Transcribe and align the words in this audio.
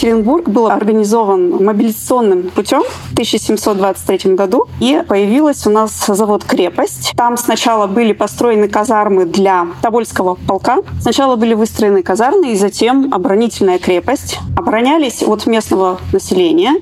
Екатеринбург 0.00 0.48
был 0.48 0.68
организован 0.68 1.62
мобилизационным 1.62 2.44
путем 2.44 2.82
в 2.84 3.12
1723 3.12 4.34
году, 4.34 4.66
и 4.80 5.02
появилась 5.06 5.66
у 5.66 5.70
нас 5.70 6.06
завод-крепость. 6.06 7.12
Там 7.14 7.36
сначала 7.36 7.86
были 7.86 8.14
построены 8.14 8.66
казармы 8.66 9.26
для 9.26 9.66
Тобольского 9.82 10.36
полка. 10.36 10.78
Сначала 11.02 11.36
были 11.36 11.52
выстроены 11.52 12.02
казармы, 12.02 12.52
и 12.52 12.56
затем 12.56 13.12
оборонительная 13.12 13.78
крепость. 13.78 14.38
Оборонялись 14.56 15.22
от 15.22 15.44
местного 15.46 16.00
населения, 16.14 16.80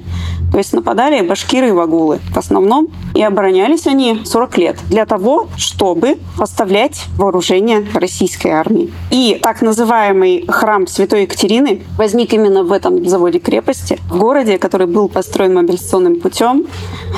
то 0.53 0.59
есть 0.59 0.73
нападали 0.73 1.21
башкиры 1.27 1.69
и 1.69 1.73
вагулы 1.73 2.21
в 2.33 2.37
основном. 2.37 2.89
И 3.15 3.23
оборонялись 3.23 3.87
они 3.87 4.23
40 4.25 4.59
лет 4.59 4.77
для 4.89 5.05
того, 5.05 5.49
чтобы 5.57 6.19
поставлять 6.39 7.05
вооружение 7.17 7.85
российской 7.95 8.49
армии. 8.53 8.93
И 9.11 9.39
так 9.43 9.61
называемый 9.61 10.45
храм 10.47 10.87
Святой 10.87 11.23
Екатерины 11.23 11.83
возник 11.97 12.33
именно 12.33 12.63
в 12.63 12.73
этом 12.73 13.08
заводе 13.09 13.39
крепости, 13.39 13.99
в 14.11 14.19
городе, 14.19 14.59
который 14.59 14.87
был 14.87 15.09
построен 15.09 15.55
мобилизационным 15.55 16.21
путем. 16.21 16.67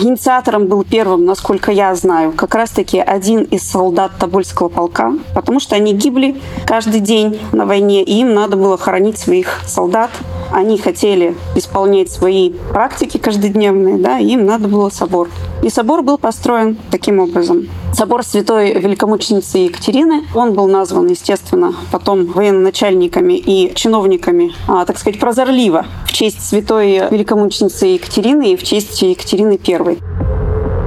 Инициатором 0.01 0.67
был 0.67 0.85
первым, 0.85 1.25
насколько 1.25 1.73
я 1.73 1.95
знаю, 1.95 2.33
как 2.33 2.55
раз-таки 2.55 2.99
один 2.99 3.43
из 3.43 3.63
солдат 3.63 4.13
Тобольского 4.19 4.69
полка, 4.69 5.13
потому 5.35 5.61
что 5.61 5.77
они 5.77 5.93
гибли 5.93 6.41
каждый 6.67 7.01
день 7.01 7.39
на 7.53 7.67
войне, 7.67 8.03
и 8.03 8.21
им 8.21 8.35
надо 8.35 8.57
было 8.57 8.79
хоронить 8.79 9.19
своих 9.19 9.61
солдат. 9.67 10.11
Они 10.53 10.79
хотели 10.79 11.37
исполнять 11.55 12.11
свои 12.11 12.53
практики 12.73 13.19
каждодневные, 13.19 13.99
да, 13.99 14.19
им 14.19 14.47
надо 14.47 14.69
было 14.69 14.91
собор. 14.91 15.29
И 15.63 15.71
собор 15.71 16.03
был 16.03 16.19
построен 16.19 16.77
таким 16.91 17.19
образом. 17.21 17.69
Собор 17.93 18.25
Святой 18.25 18.73
Великомученицы 18.75 19.59
Екатерины, 19.59 20.25
он 20.35 20.55
был 20.55 20.67
назван, 20.69 21.07
естественно, 21.09 21.75
потом 21.93 22.27
военачальниками 22.27 23.35
и 23.35 23.75
чиновниками, 23.75 24.53
а, 24.69 24.85
так 24.85 24.99
сказать, 24.99 25.21
прозорливо 25.21 25.87
в 26.07 26.13
честь 26.13 26.47
Святой 26.47 27.09
Великомученицы 27.11 27.87
Екатерины 27.87 28.53
и 28.53 28.57
в 28.57 28.63
честь 28.63 29.01
Екатерины 29.03 29.59
I. 29.67 29.99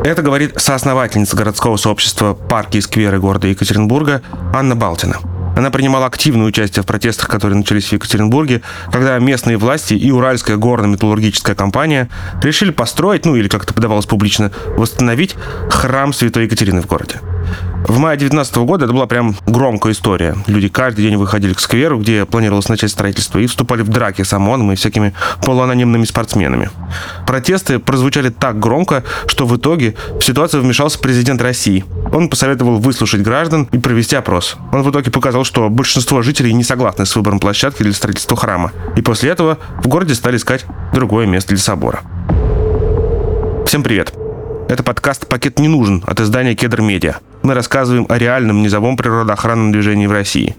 Это 0.04 0.22
говорит 0.22 0.54
соосновательница 0.58 1.38
городского 1.38 1.78
сообщества 1.78 2.34
«Парки 2.34 2.78
и 2.78 2.82
скверы» 2.82 3.20
города 3.20 3.48
Екатеринбурга 3.48 4.22
Анна 4.54 4.76
Балтина. 4.76 5.33
Она 5.56 5.70
принимала 5.72 6.08
активное 6.08 6.48
участие 6.48 6.84
в 6.84 6.86
протестах, 6.86 7.28
которые 7.30 7.58
начались 7.58 7.88
в 7.88 7.94
Екатеринбурге, 7.94 8.62
когда 8.92 9.18
местные 9.20 9.58
власти 9.58 9.94
и 9.94 10.12
Уральская 10.12 10.58
горно-металлургическая 10.58 11.56
компания 11.56 12.10
решили 12.42 12.72
построить, 12.72 13.26
ну 13.26 13.36
или 13.36 13.48
как 13.48 13.64
это 13.64 13.74
подавалось 13.74 14.06
публично, 14.06 14.52
восстановить 14.78 15.36
храм 15.70 16.14
Святой 16.14 16.46
Екатерины 16.46 16.82
в 16.82 16.88
городе. 16.88 17.20
В 17.88 18.00
мае 18.00 18.18
2019 18.18 18.56
года 18.58 18.86
это 18.86 18.94
была 18.94 19.08
прям 19.08 19.36
громкая 19.46 19.92
история. 19.92 20.38
Люди 20.48 20.70
каждый 20.70 21.04
день 21.04 21.18
выходили 21.18 21.54
к 21.54 21.60
скверу, 21.60 22.00
где 22.00 22.26
планировалось 22.26 22.70
начать 22.70 22.92
строительство, 22.92 23.40
и 23.40 23.46
вступали 23.46 23.82
в 23.82 23.90
драки 23.90 24.22
с 24.22 24.32
ОМОНом 24.32 24.72
и 24.72 24.76
всякими 24.76 25.14
полуанонимными 25.44 26.06
спортсменами. 26.06 26.70
Протесты 27.28 27.80
прозвучали 27.80 28.30
так 28.30 28.58
громко, 28.58 29.04
что 29.28 29.46
в 29.46 29.58
итоге 29.58 29.96
в 30.18 30.22
ситуацию 30.22 30.64
вмешался 30.64 30.98
президент 30.98 31.42
России. 31.42 31.84
Он 32.14 32.30
посоветовал 32.30 32.78
выслушать 32.80 33.22
граждан 33.22 33.68
и 33.74 33.78
провести 33.78 34.16
опрос. 34.16 34.56
Он 34.72 34.84
в 34.84 34.90
итоге 34.90 35.12
показал, 35.12 35.44
что 35.44 35.70
большинство 35.70 36.22
жителей 36.22 36.54
не 36.54 36.64
согласны 36.64 37.06
с 37.06 37.16
выбором 37.18 37.40
площадки 37.40 37.84
для 37.84 37.94
строительства 37.94 38.38
храма. 38.38 38.72
И 38.96 39.02
после 39.02 39.32
этого 39.32 39.58
в 39.84 39.88
городе 39.90 40.16
стали 40.16 40.38
искать 40.38 40.66
другое 40.94 41.28
место 41.28 41.50
для 41.50 41.58
собора. 41.58 42.02
Всем 43.66 43.84
привет! 43.84 44.14
Это 44.70 44.84
подкаст 44.84 45.28
«Пакет 45.28 45.60
не 45.60 45.68
нужен» 45.68 46.02
от 46.08 46.22
издания 46.22 46.56
«Кедр 46.56 46.82
Медиа» 46.82 47.18
мы 47.44 47.54
рассказываем 47.54 48.06
о 48.10 48.18
реальном 48.18 48.62
низовом 48.62 48.98
природоохранном 48.98 49.72
движении 49.72 50.08
в 50.08 50.12
России. 50.12 50.56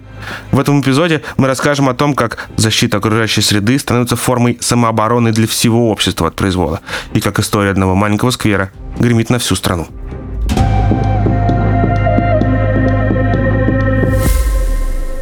В 0.53 0.60
этом 0.60 0.81
эпизоде 0.81 1.22
мы 1.36 1.48
расскажем 1.48 1.88
о 1.88 1.94
том, 1.94 2.14
как 2.14 2.48
защита 2.56 2.98
окружающей 2.98 3.41
среды 3.41 3.78
становится 3.78 4.16
формой 4.16 4.58
самообороны 4.60 5.32
для 5.32 5.47
всего 5.47 5.91
общества 5.91 6.28
от 6.28 6.36
произвола, 6.36 6.81
и 7.12 7.20
как 7.20 7.38
история 7.38 7.70
одного 7.70 7.94
маленького 7.94 8.31
сквера 8.31 8.70
гремит 8.98 9.31
на 9.31 9.38
всю 9.38 9.54
страну. 9.54 9.88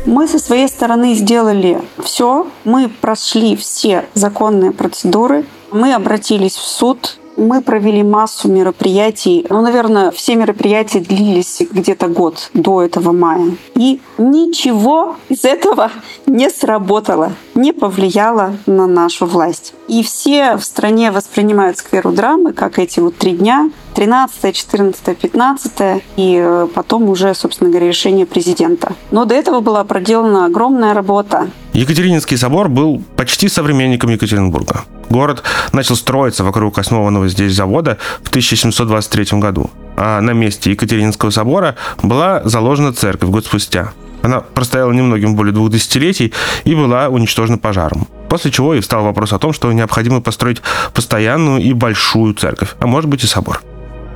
Мы 0.05 0.29
со 0.29 0.39
своей 0.39 0.69
стороны 0.69 1.15
сделали 1.15 1.81
все. 2.03 2.47
Мы 2.65 2.89
прошли 2.89 3.57
все 3.57 4.05
законные 4.15 4.71
процедуры. 4.71 5.47
Мы 5.71 5.95
обратились 5.95 6.55
в 6.57 6.67
суд 6.67 7.19
мы 7.37 7.63
провели 7.63 8.03
массу 8.03 8.49
мероприятий. 8.49 9.47
Ну, 9.49 9.63
наверное, 9.63 10.11
все 10.11 10.37
мероприятия 10.37 11.01
длились 11.01 11.63
где-то 11.71 12.09
год 12.09 12.51
до 12.55 12.83
этого 12.83 13.13
мая. 13.13 13.57
И 13.75 14.01
ничего 14.19 15.17
из 15.29 15.45
этого 15.45 15.91
не 16.27 16.51
сработало, 16.51 17.33
не 17.55 17.73
повлияло 17.73 18.57
на 18.67 18.87
нашу 18.87 19.27
власть. 19.27 19.75
И 19.89 20.03
все 20.03 20.57
в 20.57 20.65
стране 20.65 21.11
воспринимают 21.11 21.79
скверу 21.79 22.13
драмы 22.13 22.53
как 22.53 22.79
эти 22.79 23.01
вот 23.01 23.17
три 23.17 23.33
дня, 23.33 23.71
13, 23.95 24.55
14, 24.55 25.19
15 25.19 26.03
и 26.17 26.41
э, 26.43 26.69
потом 26.75 27.09
уже, 27.09 27.35
собственно 27.35 27.71
говоря, 27.71 27.89
решение 27.89 28.27
президента. 28.27 28.95
Но 29.11 29.25
до 29.25 29.35
этого 29.35 29.61
была 29.61 29.85
проделана 29.85 30.47
огромная 30.47 30.95
работа. 30.95 31.51
Екатерининский 31.73 32.37
собор 32.37 32.69
был 32.69 33.03
почти 33.17 33.49
современником 33.49 34.11
Екатеринбурга. 34.11 34.85
Город 35.13 35.43
начал 35.73 35.95
строиться 35.95 36.43
вокруг 36.43 36.79
основанного 36.79 37.29
здесь 37.29 37.55
завода 37.55 37.99
в 38.23 38.31
1723 38.31 39.39
году. 39.39 39.71
А 39.95 40.23
на 40.23 40.31
месте 40.31 40.71
Екатерининского 40.71 41.29
собора 41.29 41.77
была 42.03 42.41
заложена 42.45 42.95
церковь 42.95 43.29
год 43.29 43.45
спустя. 43.45 43.93
Она 44.23 44.41
простояла 44.41 44.91
немногим 44.91 45.37
более 45.37 45.53
двух 45.53 45.71
десятилетий 45.71 46.33
и 46.65 46.75
была 46.75 47.09
уничтожена 47.09 47.59
пожаром. 47.59 48.09
После 48.31 48.51
чего 48.51 48.75
и 48.75 48.81
встал 48.81 49.05
вопрос 49.05 49.35
о 49.35 49.39
том, 49.39 49.53
что 49.53 49.71
необходимо 49.71 50.23
построить 50.23 50.63
постоянную 50.95 51.61
и 51.61 51.75
большую 51.75 52.33
церковь, 52.33 52.71
а 52.81 52.87
может 52.87 53.11
быть 53.11 53.23
и 53.23 53.27
собор. 53.27 53.61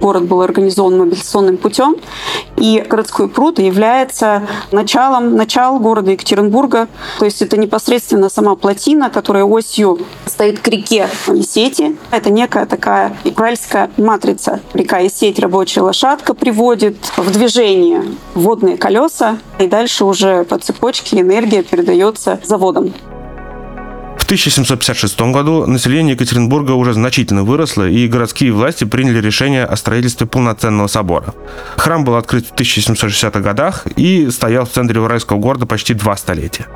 Город 0.01 0.25
был 0.25 0.43
организован 0.43 0.99
мобилизационным 0.99 1.57
путем, 1.57 1.97
и 2.57 2.85
городской 2.87 3.29
пруд 3.29 3.59
является 3.59 4.43
началом, 4.73 5.37
начал 5.37 5.79
города 5.79 6.11
Екатеринбурга. 6.11 6.89
То 7.19 7.25
есть 7.25 7.43
это 7.43 7.57
непосредственно 7.57 8.29
сама 8.29 8.55
плотина, 8.57 9.11
которая 9.11 9.45
осью 9.45 9.99
стоит 10.27 10.61
к 10.61 10.69
реке 10.69 11.09
Есети. 11.29 11.97
Это 12.11 12.31
некая 12.31 12.67
такая 12.67 13.17
уральская 13.25 13.91
матрица. 13.97 14.61
Река 14.75 14.99
Есеть, 14.99 15.39
рабочая 15.39 15.83
лошадка 15.83 16.35
приводит 16.35 16.97
в 17.17 17.31
движение 17.31 18.05
водные 18.35 18.77
колеса, 18.77 19.39
и 19.59 19.67
дальше 19.67 20.05
уже 20.05 20.45
по 20.45 20.59
цепочке 20.59 21.21
энергия 21.21 21.63
передается 21.63 22.41
заводам. 22.45 22.93
В 24.27 24.29
1756 24.29 25.21
году 25.31 25.67
население 25.67 26.15
Екатеринбурга 26.15 26.73
уже 26.73 26.95
значительно 26.95 27.45
выросло, 27.45 27.89
и 27.89 28.09
городские 28.09 28.51
власти 28.51 28.83
приняли 28.83 29.21
решение 29.21 29.65
о 29.65 29.77
строительстве 29.77 30.27
полноценного 30.27 30.89
собора. 30.89 31.33
Храм 31.77 32.03
был 32.03 32.17
открыт 32.17 32.45
в 32.45 32.53
1760-х 32.53 33.39
годах 33.39 33.87
и 33.95 34.29
стоял 34.31 34.67
в 34.67 34.71
центре 34.71 34.99
уральского 35.01 35.39
города 35.39 35.67
почти 35.67 35.95
два 35.95 36.17
столетия. 36.17 36.67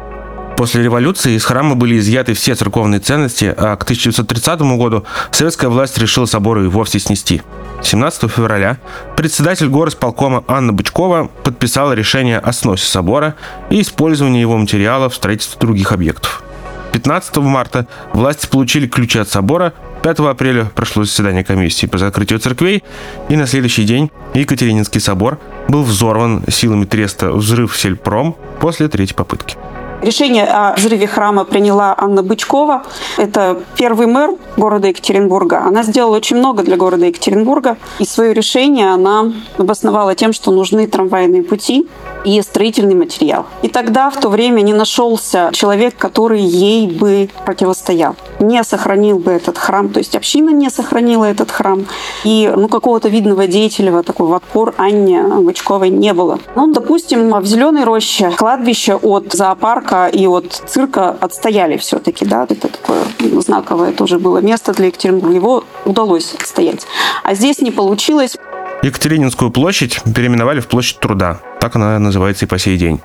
После 0.57 0.85
революции 0.85 1.33
из 1.33 1.45
храма 1.45 1.75
были 1.75 1.99
изъяты 1.99 2.35
все 2.35 2.55
церковные 2.55 3.01
ценности, 3.01 3.53
а 3.57 3.75
к 3.75 3.83
1930 3.83 4.61
году 4.79 5.05
советская 5.33 5.71
власть 5.71 5.99
решила 5.99 6.27
собор 6.27 6.61
и 6.61 6.69
вовсе 6.69 7.01
снести. 7.01 7.43
17 7.83 8.31
февраля 8.31 8.79
председатель 9.17 9.67
горосполкома 9.67 10.45
Анна 10.47 10.73
Бычкова 10.73 11.29
подписала 11.43 11.95
решение 11.95 12.39
о 12.39 12.53
сносе 12.53 12.87
собора 12.87 13.35
и 13.71 13.81
использовании 13.81 14.41
его 14.41 14.57
материалов 14.57 15.15
в 15.15 15.17
строительстве 15.17 15.59
других 15.59 15.91
объектов. 15.91 16.45
15 16.93 17.37
марта 17.37 17.87
власти 18.13 18.47
получили 18.47 18.87
ключи 18.87 19.19
от 19.19 19.29
собора, 19.29 19.73
5 20.03 20.21
апреля 20.21 20.65
прошло 20.75 21.05
заседание 21.05 21.45
комиссии 21.45 21.87
по 21.87 21.99
закрытию 21.99 22.39
церквей, 22.39 22.83
и 23.29 23.37
на 23.37 23.47
следующий 23.47 23.85
день 23.85 24.11
Екатерининский 24.35 25.01
собор 25.01 25.39
был 25.69 25.83
взорван 25.83 26.43
силами 26.49 26.85
треста 26.85 27.33
«Взрыв 27.33 27.77
Сельпром» 27.77 28.37
после 28.61 28.89
третьей 28.89 29.17
попытки. 29.17 29.57
Решение 30.03 30.47
о 30.47 30.75
взрыве 30.77 31.07
храма 31.07 31.45
приняла 31.45 31.95
Анна 31.97 32.23
Бычкова. 32.23 32.85
Это 33.19 33.61
первый 33.77 34.07
мэр 34.07 34.31
города 34.57 34.89
Екатеринбурга. 34.89 35.63
Она 35.67 35.83
сделала 35.83 36.17
очень 36.17 36.37
много 36.37 36.63
для 36.63 36.79
города 36.79 37.05
Екатеринбурга. 37.05 37.77
И 37.99 38.07
свое 38.07 38.33
решение 38.33 38.91
она 38.91 39.31
обосновала 39.59 40.15
тем, 40.15 40.33
что 40.33 40.53
нужны 40.53 40.87
трамвайные 40.87 41.43
пути 41.43 41.87
и 42.25 42.41
строительный 42.41 42.95
материал. 42.95 43.45
И 43.61 43.69
тогда, 43.69 44.09
в 44.09 44.19
то 44.19 44.31
время, 44.31 44.63
не 44.63 44.73
нашелся 44.73 45.51
человек, 45.53 45.97
который 45.99 46.41
ей 46.41 46.87
бы 46.87 47.29
противостоял. 47.45 48.17
Не 48.41 48.65
сохранил 48.65 49.19
бы 49.19 49.33
этот 49.33 49.59
храм, 49.59 49.91
то 49.91 49.99
есть 49.99 50.17
община 50.17 50.51
не 50.51 50.71
сохранила 50.71 51.27
этот 51.27 51.51
храм. 51.51 51.87
И 52.25 52.51
ну, 52.55 52.69
какого-то 52.69 53.09
видного 53.09 53.47
деятеля, 53.47 54.03
такой 54.03 54.35
отпор 54.35 54.75
Анне 54.79 55.23
Бычковой 55.23 55.91
не 55.91 56.15
было. 56.15 56.39
Ну, 56.57 56.73
допустим, 56.73 57.31
в 57.31 57.47
Зеленой 57.47 57.85
роще 57.85 58.31
кладбище 58.31 58.95
от 58.95 59.33
зоопарка 59.33 60.07
и 60.07 60.27
от 60.27 60.63
цирка 60.67 61.11
отстояли 61.21 61.77
все-таки. 61.77 62.25
Да? 62.25 62.45
Это 62.45 62.69
такое 62.69 63.03
знаковое 63.41 63.93
тоже 63.93 64.19
было 64.19 64.39
место 64.39 64.73
для 64.73 64.87
Екатеринбурга. 64.87 65.35
Его 65.35 65.65
удалось 65.85 66.35
отстоять. 66.35 66.87
А 67.23 67.35
здесь 67.35 67.61
не 67.61 67.71
получилось. 67.71 68.37
Екатерининскую 68.83 69.51
площадь 69.51 70.01
переименовали 70.15 70.61
в 70.61 70.69
площадь 70.69 70.99
труда. 71.01 71.41
Так 71.61 71.77
она 71.77 71.99
называется 71.99 72.47
и 72.47 72.49
по 72.49 72.59
сей 72.59 72.79
день. 72.79 73.01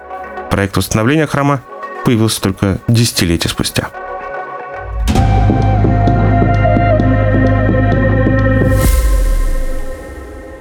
Проект 0.49 0.77
восстановления 0.77 1.27
храма 1.27 1.61
появился 2.05 2.41
только 2.41 2.79
десятилетия 2.87 3.49
спустя. 3.49 3.89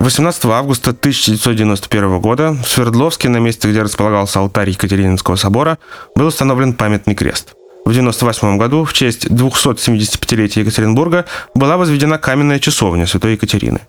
18 0.04 0.44
августа 0.44 0.90
1991 0.90 2.20
года 2.20 2.52
в 2.52 2.68
Свердловске, 2.68 3.30
на 3.30 3.38
месте, 3.38 3.70
где 3.70 3.80
располагался 3.80 4.38
алтарь 4.38 4.68
Екатерининского 4.68 5.36
собора, 5.36 5.78
был 6.14 6.26
установлен 6.26 6.74
памятный 6.74 7.14
крест. 7.14 7.54
В 7.86 7.88
1998 7.88 8.58
году 8.58 8.84
в 8.84 8.92
честь 8.92 9.24
275-летия 9.24 10.60
Екатеринбурга 10.60 11.24
была 11.54 11.78
возведена 11.78 12.18
каменная 12.18 12.58
часовня 12.58 13.06
Святой 13.06 13.32
Екатерины. 13.32 13.80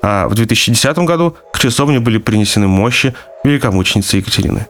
А 0.00 0.28
в 0.28 0.34
2010 0.34 0.96
году 0.98 1.36
к 1.52 1.58
часовне 1.58 1.98
были 1.98 2.18
принесены 2.18 2.68
мощи 2.68 3.12
великомученицы 3.42 4.18
Екатерины. 4.18 4.68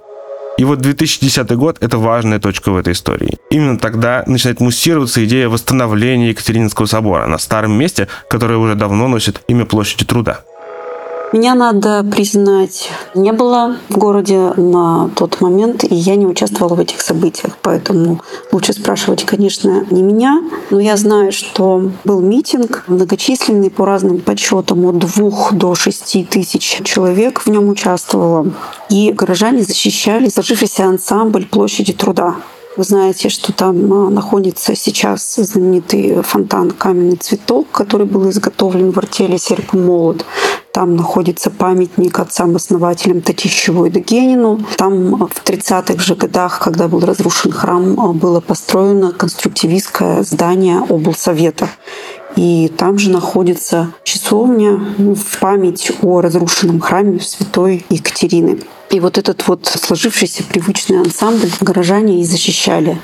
И 0.56 0.64
вот 0.64 0.78
2010 0.78 1.50
год– 1.56 1.76
это 1.80 1.98
важная 1.98 2.38
точка 2.38 2.70
в 2.70 2.78
этой 2.78 2.94
истории. 2.94 3.36
Именно 3.50 3.78
тогда 3.78 4.24
начинает 4.26 4.60
муссироваться 4.60 5.22
идея 5.26 5.50
восстановления 5.50 6.30
Екатерининского 6.30 6.86
собора 6.86 7.26
на 7.26 7.36
старом 7.36 7.72
месте, 7.72 8.08
которое 8.30 8.56
уже 8.56 8.74
давно 8.74 9.06
носит 9.06 9.42
имя 9.48 9.66
площади 9.66 10.06
труда. 10.06 10.40
Меня 11.34 11.56
надо 11.56 12.04
признать, 12.04 12.90
не 13.16 13.32
было 13.32 13.78
в 13.88 13.98
городе 13.98 14.52
на 14.56 15.10
тот 15.16 15.40
момент, 15.40 15.82
и 15.82 15.92
я 15.92 16.14
не 16.14 16.26
участвовала 16.26 16.76
в 16.76 16.78
этих 16.78 17.00
событиях. 17.00 17.58
Поэтому 17.60 18.20
лучше 18.52 18.72
спрашивать, 18.72 19.24
конечно, 19.24 19.84
не 19.90 20.02
меня. 20.02 20.44
Но 20.70 20.78
я 20.78 20.96
знаю, 20.96 21.32
что 21.32 21.90
был 22.04 22.20
митинг 22.20 22.84
многочисленный 22.86 23.68
по 23.68 23.84
разным 23.84 24.20
подсчетам 24.20 24.86
от 24.86 24.98
двух 24.98 25.52
до 25.52 25.74
шести 25.74 26.22
тысяч 26.22 26.80
человек 26.84 27.40
в 27.40 27.48
нем 27.48 27.68
участвовало. 27.68 28.52
И 28.88 29.10
горожане 29.10 29.64
защищали 29.64 30.28
сложившийся 30.28 30.84
ансамбль 30.84 31.46
площади 31.46 31.94
труда. 31.94 32.36
Вы 32.76 32.82
знаете, 32.82 33.28
что 33.28 33.52
там 33.52 33.92
а, 33.92 34.10
находится 34.10 34.74
сейчас 34.74 35.36
знаменитый 35.36 36.22
фонтан 36.22 36.72
«Каменный 36.72 37.16
цветок», 37.16 37.70
который 37.70 38.04
был 38.04 38.28
изготовлен 38.30 38.90
в 38.90 38.98
артели 38.98 39.36
«Серп 39.36 39.74
молот». 39.74 40.24
Там 40.72 40.96
находится 40.96 41.50
памятник 41.50 42.18
отцам-основателям 42.18 43.20
Татищеву 43.20 43.86
и 43.86 43.90
Дегенину. 43.90 44.60
Там 44.76 45.14
в 45.14 45.44
30-х 45.44 46.02
же 46.02 46.16
годах, 46.16 46.58
когда 46.58 46.88
был 46.88 46.98
разрушен 46.98 47.52
храм, 47.52 47.94
было 48.18 48.40
построено 48.40 49.12
конструктивистское 49.12 50.24
здание 50.24 50.80
облсовета. 50.80 51.68
И 52.34 52.72
там 52.76 52.98
же 52.98 53.10
находится 53.10 53.92
часовня 54.02 54.80
в 54.98 55.38
память 55.38 55.92
о 56.02 56.20
разрушенном 56.20 56.80
храме 56.80 57.20
святой 57.20 57.86
Екатерины. 57.88 58.58
И 58.94 59.00
вот 59.00 59.18
этот 59.18 59.48
вот 59.48 59.66
сложившийся 59.66 60.44
привычный 60.44 61.00
ансамбль 61.00 61.50
горожане 61.60 62.20
и 62.20 62.24
защищали. 62.24 62.96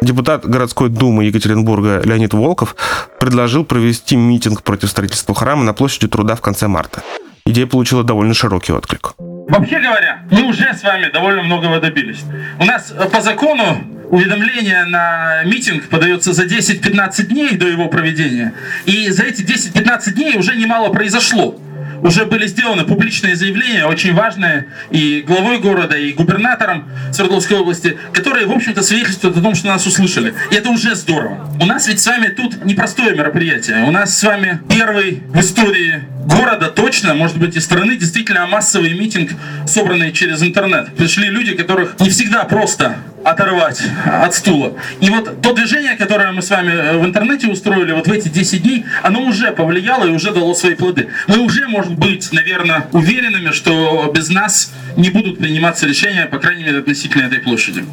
Депутат 0.00 0.46
городской 0.46 0.88
думы 0.88 1.24
Екатеринбурга 1.24 2.02
Леонид 2.04 2.32
Волков 2.34 2.76
предложил 3.18 3.64
провести 3.64 4.14
митинг 4.14 4.62
против 4.62 4.90
строительства 4.90 5.34
храма 5.34 5.64
на 5.64 5.72
площади 5.72 6.06
труда 6.06 6.36
в 6.36 6.40
конце 6.40 6.68
марта. 6.68 7.02
Идея 7.46 7.66
получила 7.66 8.04
довольно 8.04 8.32
широкий 8.32 8.72
отклик. 8.72 9.14
Вообще 9.18 9.80
говоря, 9.80 10.22
мы 10.30 10.44
уже 10.44 10.72
с 10.72 10.84
вами 10.84 11.10
довольно 11.12 11.42
многого 11.42 11.80
добились. 11.80 12.20
У 12.60 12.64
нас 12.64 12.94
э, 12.96 13.08
по 13.10 13.20
закону 13.20 13.84
уведомление 14.10 14.84
на 14.84 15.42
митинг 15.44 15.88
подается 15.88 16.32
за 16.32 16.44
10-15 16.44 17.24
дней 17.24 17.56
до 17.56 17.66
его 17.66 17.88
проведения. 17.88 18.54
И 18.84 19.10
за 19.10 19.24
эти 19.24 19.42
10-15 19.42 20.12
дней 20.12 20.38
уже 20.38 20.54
немало 20.54 20.90
произошло 20.90 21.58
уже 22.04 22.26
были 22.26 22.46
сделаны 22.46 22.84
публичные 22.84 23.34
заявления, 23.34 23.86
очень 23.86 24.14
важные, 24.14 24.66
и 24.90 25.24
главой 25.26 25.58
города, 25.58 25.96
и 25.96 26.12
губернатором 26.12 26.88
Свердловской 27.12 27.56
области, 27.56 27.96
которые, 28.12 28.46
в 28.46 28.52
общем-то, 28.52 28.82
свидетельствуют 28.82 29.36
о 29.38 29.40
том, 29.40 29.54
что 29.54 29.68
нас 29.68 29.86
услышали. 29.86 30.34
И 30.52 30.54
это 30.54 30.68
уже 30.68 30.94
здорово. 30.94 31.50
У 31.60 31.64
нас 31.64 31.88
ведь 31.88 32.00
с 32.00 32.06
вами 32.06 32.28
тут 32.28 32.64
непростое 32.64 33.16
мероприятие. 33.16 33.84
У 33.84 33.90
нас 33.90 34.16
с 34.16 34.22
вами 34.22 34.60
первый 34.68 35.22
в 35.28 35.40
истории 35.40 36.04
города 36.26 36.66
точно, 36.66 37.14
может 37.14 37.38
быть 37.38 37.56
и 37.56 37.60
страны, 37.60 37.96
действительно 37.96 38.46
массовый 38.46 38.92
митинг, 38.92 39.30
собранный 39.66 40.12
через 40.12 40.42
интернет. 40.42 40.94
Пришли 40.94 41.30
люди, 41.30 41.54
которых 41.54 41.98
не 42.00 42.10
всегда 42.10 42.44
просто 42.44 42.96
оторвать 43.24 43.82
от 44.06 44.34
стула. 44.34 44.74
И 45.00 45.10
вот 45.10 45.40
то 45.40 45.52
движение, 45.52 45.96
которое 45.96 46.32
мы 46.32 46.42
с 46.42 46.50
вами 46.50 46.70
э, 46.70 46.98
в 46.98 47.04
интернете 47.04 47.48
устроили 47.48 47.92
вот 47.92 48.06
в 48.06 48.12
эти 48.12 48.28
10 48.28 48.62
дней, 48.62 48.84
оно 49.02 49.22
уже 49.22 49.52
повлияло 49.52 50.04
и 50.04 50.10
уже 50.10 50.32
дало 50.32 50.54
свои 50.54 50.74
плоды. 50.74 51.08
Мы 51.26 51.38
уже, 51.38 51.66
можем 51.66 51.96
быть, 51.96 52.32
наверное, 52.32 52.86
уверенными, 52.92 53.50
что 53.50 54.10
без 54.14 54.28
нас 54.28 54.72
не 54.96 55.10
будут 55.10 55.38
приниматься 55.38 55.86
решения, 55.86 56.26
по 56.26 56.38
крайней 56.38 56.64
мере, 56.64 56.78
относительно 56.78 57.24
этой 57.24 57.38
площади. 57.38 57.84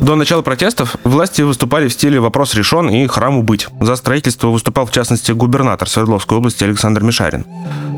До 0.00 0.14
начала 0.14 0.42
протестов 0.42 0.96
власти 1.04 1.42
выступали 1.42 1.88
в 1.88 1.92
стиле 1.92 2.20
«вопрос 2.20 2.54
решен» 2.54 2.88
и 2.90 3.06
«храму 3.06 3.42
быть». 3.42 3.66
За 3.80 3.96
строительство 3.96 4.48
выступал, 4.48 4.86
в 4.86 4.92
частности, 4.92 5.32
губернатор 5.32 5.88
Свердловской 5.88 6.36
области 6.38 6.64
Александр 6.64 7.02
Мишарин. 7.02 7.44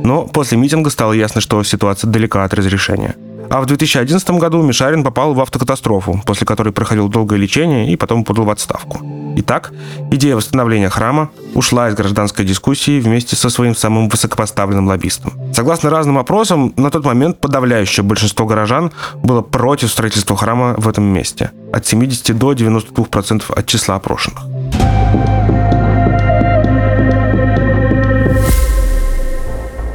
Но 0.04 0.26
после 0.26 0.56
митинга 0.56 0.90
стало 0.90 1.12
ясно, 1.12 1.40
что 1.40 1.62
ситуация 1.64 2.08
далека 2.08 2.44
от 2.44 2.54
разрешения. 2.54 3.16
А 3.50 3.60
в 3.62 3.66
2011 3.66 4.30
году 4.32 4.62
Мишарин 4.62 5.02
попал 5.02 5.32
в 5.32 5.40
автокатастрофу, 5.40 6.20
после 6.26 6.46
которой 6.46 6.72
проходил 6.72 7.08
долгое 7.08 7.38
лечение 7.38 7.90
и 7.90 7.96
потом 7.96 8.24
подал 8.24 8.44
в 8.44 8.50
отставку. 8.50 9.00
Итак, 9.36 9.72
идея 10.10 10.36
восстановления 10.36 10.90
храма 10.90 11.30
ушла 11.54 11.88
из 11.88 11.94
гражданской 11.94 12.44
дискуссии 12.44 13.00
вместе 13.00 13.36
со 13.36 13.48
своим 13.48 13.74
самым 13.74 14.08
высокопоставленным 14.08 14.86
лоббистом. 14.86 15.32
Согласно 15.54 15.88
разным 15.88 16.18
опросам, 16.18 16.74
на 16.76 16.90
тот 16.90 17.04
момент 17.04 17.40
подавляющее 17.40 18.04
большинство 18.04 18.44
горожан 18.44 18.92
было 19.22 19.40
против 19.40 19.90
строительства 19.90 20.36
храма 20.36 20.74
в 20.76 20.86
этом 20.86 21.04
месте. 21.04 21.52
От 21.72 21.86
70 21.86 22.36
до 22.36 22.52
92% 22.52 23.52
от 23.54 23.66
числа 23.66 23.94
опрошенных. 23.94 24.44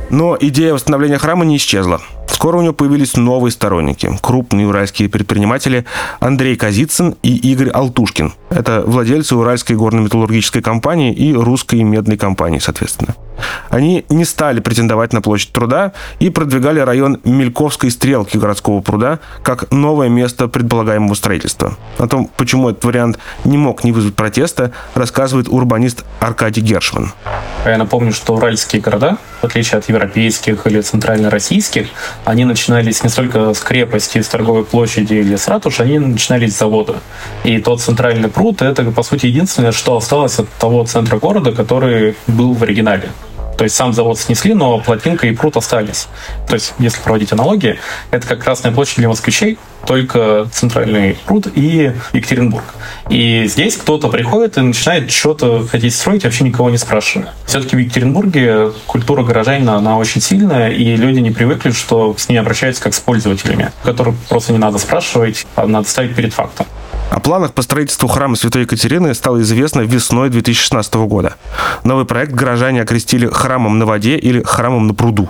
Но 0.10 0.38
идея 0.40 0.74
восстановления 0.74 1.18
храма 1.18 1.44
не 1.44 1.58
исчезла. 1.58 2.00
Скоро 2.34 2.58
у 2.58 2.62
него 2.62 2.74
появились 2.74 3.16
новые 3.16 3.52
сторонники. 3.52 4.10
Крупные 4.22 4.68
уральские 4.68 5.08
предприниматели 5.08 5.86
Андрей 6.20 6.56
Казицын 6.56 7.16
и 7.22 7.38
Игорь 7.52 7.70
Алтушкин. 7.70 8.34
Это 8.50 8.84
владельцы 8.86 9.36
Уральской 9.36 9.76
горно-металлургической 9.76 10.64
компании 10.64 11.14
и 11.14 11.32
Русской 11.34 11.84
медной 11.84 12.18
компании, 12.18 12.58
соответственно. 12.58 13.16
Они 13.70 14.06
не 14.10 14.26
стали 14.26 14.60
претендовать 14.60 15.14
на 15.14 15.22
площадь 15.22 15.52
труда 15.52 15.94
и 16.20 16.30
продвигали 16.30 16.80
район 16.80 17.20
Мельковской 17.24 17.90
стрелки 17.90 18.38
городского 18.38 18.82
пруда 18.82 19.20
как 19.42 19.72
новое 19.72 20.10
место 20.10 20.48
предполагаемого 20.48 21.14
строительства. 21.16 21.76
О 21.98 22.08
том, 22.08 22.30
почему 22.38 22.70
этот 22.70 22.84
вариант 22.86 23.20
не 23.46 23.58
мог 23.58 23.84
не 23.84 23.92
вызвать 23.92 24.16
протеста, 24.16 24.72
рассказывает 24.94 25.48
урбанист 25.48 26.06
Аркадий 26.20 26.62
Гершман. 26.62 27.14
Я 27.66 27.78
напомню, 27.78 28.12
что 28.12 28.36
уральские 28.36 28.82
города, 28.82 29.18
в 29.42 29.46
отличие 29.46 29.80
от 29.80 29.90
европейских 29.90 30.68
или 30.68 30.82
центральнороссийских, 30.82 31.88
они 32.26 32.46
начинались 32.46 33.04
не 33.04 33.10
столько 33.10 33.54
с 33.54 33.60
крепости, 33.60 34.22
с 34.22 34.28
торговой 34.28 34.66
площади 34.66 35.16
или 35.16 35.36
с 35.36 35.48
ратуш, 35.48 35.80
они 35.80 35.98
начинались 35.98 36.56
с 36.56 36.60
завода. 36.60 36.98
И 37.44 37.60
тот 37.60 37.82
центральный 37.82 38.30
пруд— 38.30 38.62
это, 38.62 38.84
по 38.92 39.04
сути, 39.04 39.28
единственное, 39.28 39.72
что 39.72 39.98
осталось 39.98 40.38
от 40.40 40.50
того 40.60 40.84
центра 40.86 41.18
города, 41.18 41.52
который 41.52 42.16
был 42.28 42.54
в 42.54 42.64
оригинале. 42.64 43.10
То 43.58 43.64
есть 43.64 43.76
сам 43.76 43.94
завод 43.94 44.20
снесли, 44.20 44.54
но 44.54 44.80
плотинка 44.80 45.28
и 45.28 45.36
пруд 45.36 45.58
остались. 45.58 46.08
То 46.48 46.56
есть, 46.56 46.74
если 46.80 47.02
проводить 47.02 47.32
аналогии, 47.32 47.80
это 48.12 48.28
как 48.28 48.44
Красная 48.44 48.72
площадь 48.72 48.98
для 48.98 49.08
москвичей, 49.08 49.58
только 49.86 50.48
центральный 50.52 51.18
пруд 51.26 51.48
и 51.54 51.94
Екатеринбург. 52.14 52.64
И 53.10 53.46
здесь 53.48 53.78
кто-то 53.78 54.10
приходит 54.10 54.58
и 54.58 54.62
начинает 54.62 55.12
что-то 55.12 55.68
хотеть 55.68 55.96
строить, 55.96 56.24
вообще 56.24 56.44
никого 56.44 56.70
не 56.70 56.78
спрашивая. 56.78 57.34
Все-таки 57.46 57.76
в 57.76 57.80
Екатеринбурге 57.80 58.72
культура 58.88 59.24
горожанина, 59.24 59.76
она 59.76 59.98
очень 59.98 60.22
сильная, 60.22 60.70
и 60.70 60.96
люди 60.96 61.20
не 61.20 61.32
привыкли, 61.32 61.72
что 61.72 62.16
с 62.18 62.30
ней 62.30 62.38
обращаются 62.38 62.82
как 62.82 62.94
с 62.94 63.00
пользователями, 63.00 63.72
которых 63.84 64.16
просто 64.30 64.54
не 64.54 64.60
надо 64.60 64.78
спрашивать, 64.78 65.46
а 65.56 65.68
надо 65.68 65.88
ставить 65.88 66.16
перед 66.16 66.34
фактом. 66.34 66.66
О 67.14 67.20
планах 67.20 67.54
по 67.54 67.62
строительству 67.62 68.08
храма 68.08 68.36
Святой 68.36 68.64
Екатерины 68.64 69.14
стало 69.14 69.40
известно 69.42 69.82
весной 69.82 70.32
2016 70.32 70.96
года. 70.96 71.36
Новый 71.84 72.06
проект 72.06 72.32
горожане 72.32 72.82
окрестили 72.82 73.28
«Храмом 73.28 73.78
на 73.78 73.86
воде» 73.86 74.18
или 74.18 74.42
«Храмом 74.42 74.88
на 74.88 74.96
пруду». 74.96 75.30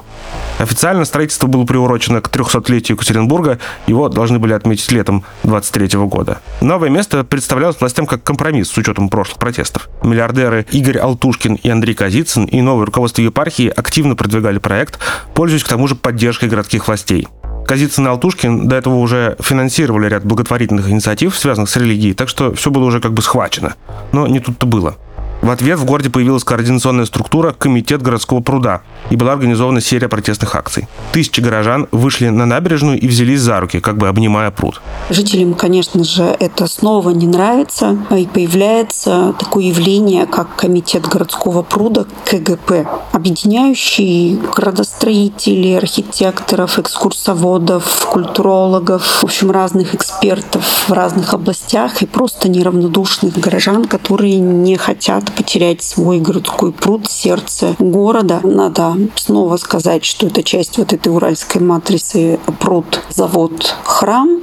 Официально 0.60 1.04
строительство 1.04 1.48
было 1.48 1.66
приурочено 1.66 2.22
к 2.22 2.30
300-летию 2.30 2.96
Екатеринбурга, 2.96 3.60
его 3.86 4.08
должны 4.08 4.40
были 4.40 4.54
отметить 4.54 4.90
летом 4.94 5.26
23 5.44 5.98
года. 6.06 6.40
Новое 6.62 6.90
место 6.90 7.26
представлялось 7.26 7.82
властям 7.82 8.06
как 8.06 8.24
компромисс 8.24 8.70
с 8.70 8.78
учетом 8.78 9.10
прошлых 9.10 9.40
протестов. 9.40 9.90
Миллиардеры 10.04 10.66
Игорь 10.72 11.00
Алтушкин 11.00 11.56
и 11.56 11.70
Андрей 11.70 11.96
Казицын 11.96 12.46
и 12.46 12.62
новое 12.62 12.86
руководство 12.86 13.22
епархии 13.22 13.68
активно 13.68 14.16
продвигали 14.16 14.60
проект, 14.60 15.00
пользуясь 15.34 15.66
к 15.66 15.68
тому 15.68 15.90
же 15.90 15.96
поддержкой 15.96 16.48
городских 16.48 16.88
властей. 16.88 17.28
Казицын 17.66 18.06
и 18.06 18.10
Алтушкин 18.10 18.68
до 18.68 18.76
этого 18.76 18.96
уже 18.96 19.36
финансировали 19.40 20.08
ряд 20.08 20.26
благотворительных 20.26 20.90
инициатив, 20.90 21.38
связанных 21.38 21.70
с 21.70 21.78
религией, 21.78 22.14
так 22.14 22.30
что 22.30 22.54
все 22.54 22.70
было 22.72 22.86
уже 22.86 23.00
как 23.00 23.14
бы 23.14 23.22
схвачено. 23.22 23.76
Но 24.12 24.28
не 24.28 24.40
тут-то 24.40 24.66
было. 24.66 24.98
В 25.44 25.50
ответ 25.50 25.78
в 25.78 25.84
городе 25.84 26.10
появилась 26.10 26.46
координационная 26.46 27.04
структура 27.04 27.52
«Комитет 27.52 28.02
городского 28.02 28.40
пруда» 28.40 28.82
и 29.10 29.18
была 29.18 29.34
организована 29.34 29.82
серия 29.82 30.08
протестных 30.08 30.56
акций. 30.56 30.88
Тысячи 31.12 31.42
горожан 31.42 31.90
вышли 31.92 32.30
на 32.30 32.46
набережную 32.46 32.98
и 32.98 33.06
взялись 33.10 33.42
за 33.42 33.60
руки, 33.60 33.82
как 33.82 33.98
бы 33.98 34.08
обнимая 34.08 34.52
пруд. 34.52 34.82
Жителям, 35.10 35.54
конечно 35.54 36.06
же, 36.06 36.24
это 36.40 36.66
снова 36.68 37.10
не 37.10 37.28
нравится, 37.28 37.98
и 38.18 38.26
появляется 38.26 39.36
такое 39.38 39.66
явление, 39.66 40.28
как 40.28 40.56
Комитет 40.56 41.06
городского 41.10 41.62
пруда 41.62 42.06
КГП, 42.24 42.88
объединяющий 43.12 44.40
градостроителей, 44.56 45.78
архитекторов, 45.78 46.80
экскурсоводов, 46.80 48.06
культурологов, 48.06 49.04
в 49.22 49.26
общем, 49.26 49.52
разных 49.52 49.94
экспертов 49.94 50.64
в 50.88 50.94
разных 50.94 51.34
областях 51.34 52.02
и 52.02 52.06
просто 52.06 52.48
неравнодушных 52.48 53.38
горожан, 53.38 53.84
которые 53.84 54.38
не 54.38 54.78
хотят 54.78 55.33
потерять 55.36 55.82
свой 55.82 56.20
городской 56.20 56.72
пруд, 56.72 57.10
сердце 57.10 57.76
города. 57.80 58.40
Надо 58.44 58.96
снова 59.16 59.58
сказать, 59.58 60.06
что 60.06 60.28
это 60.28 60.44
часть 60.44 60.78
вот 60.78 60.94
этой 60.94 61.14
уральской 61.14 61.62
матрицы 61.62 62.40
пруд, 62.60 63.02
завод, 63.10 63.76
храм. 63.84 64.40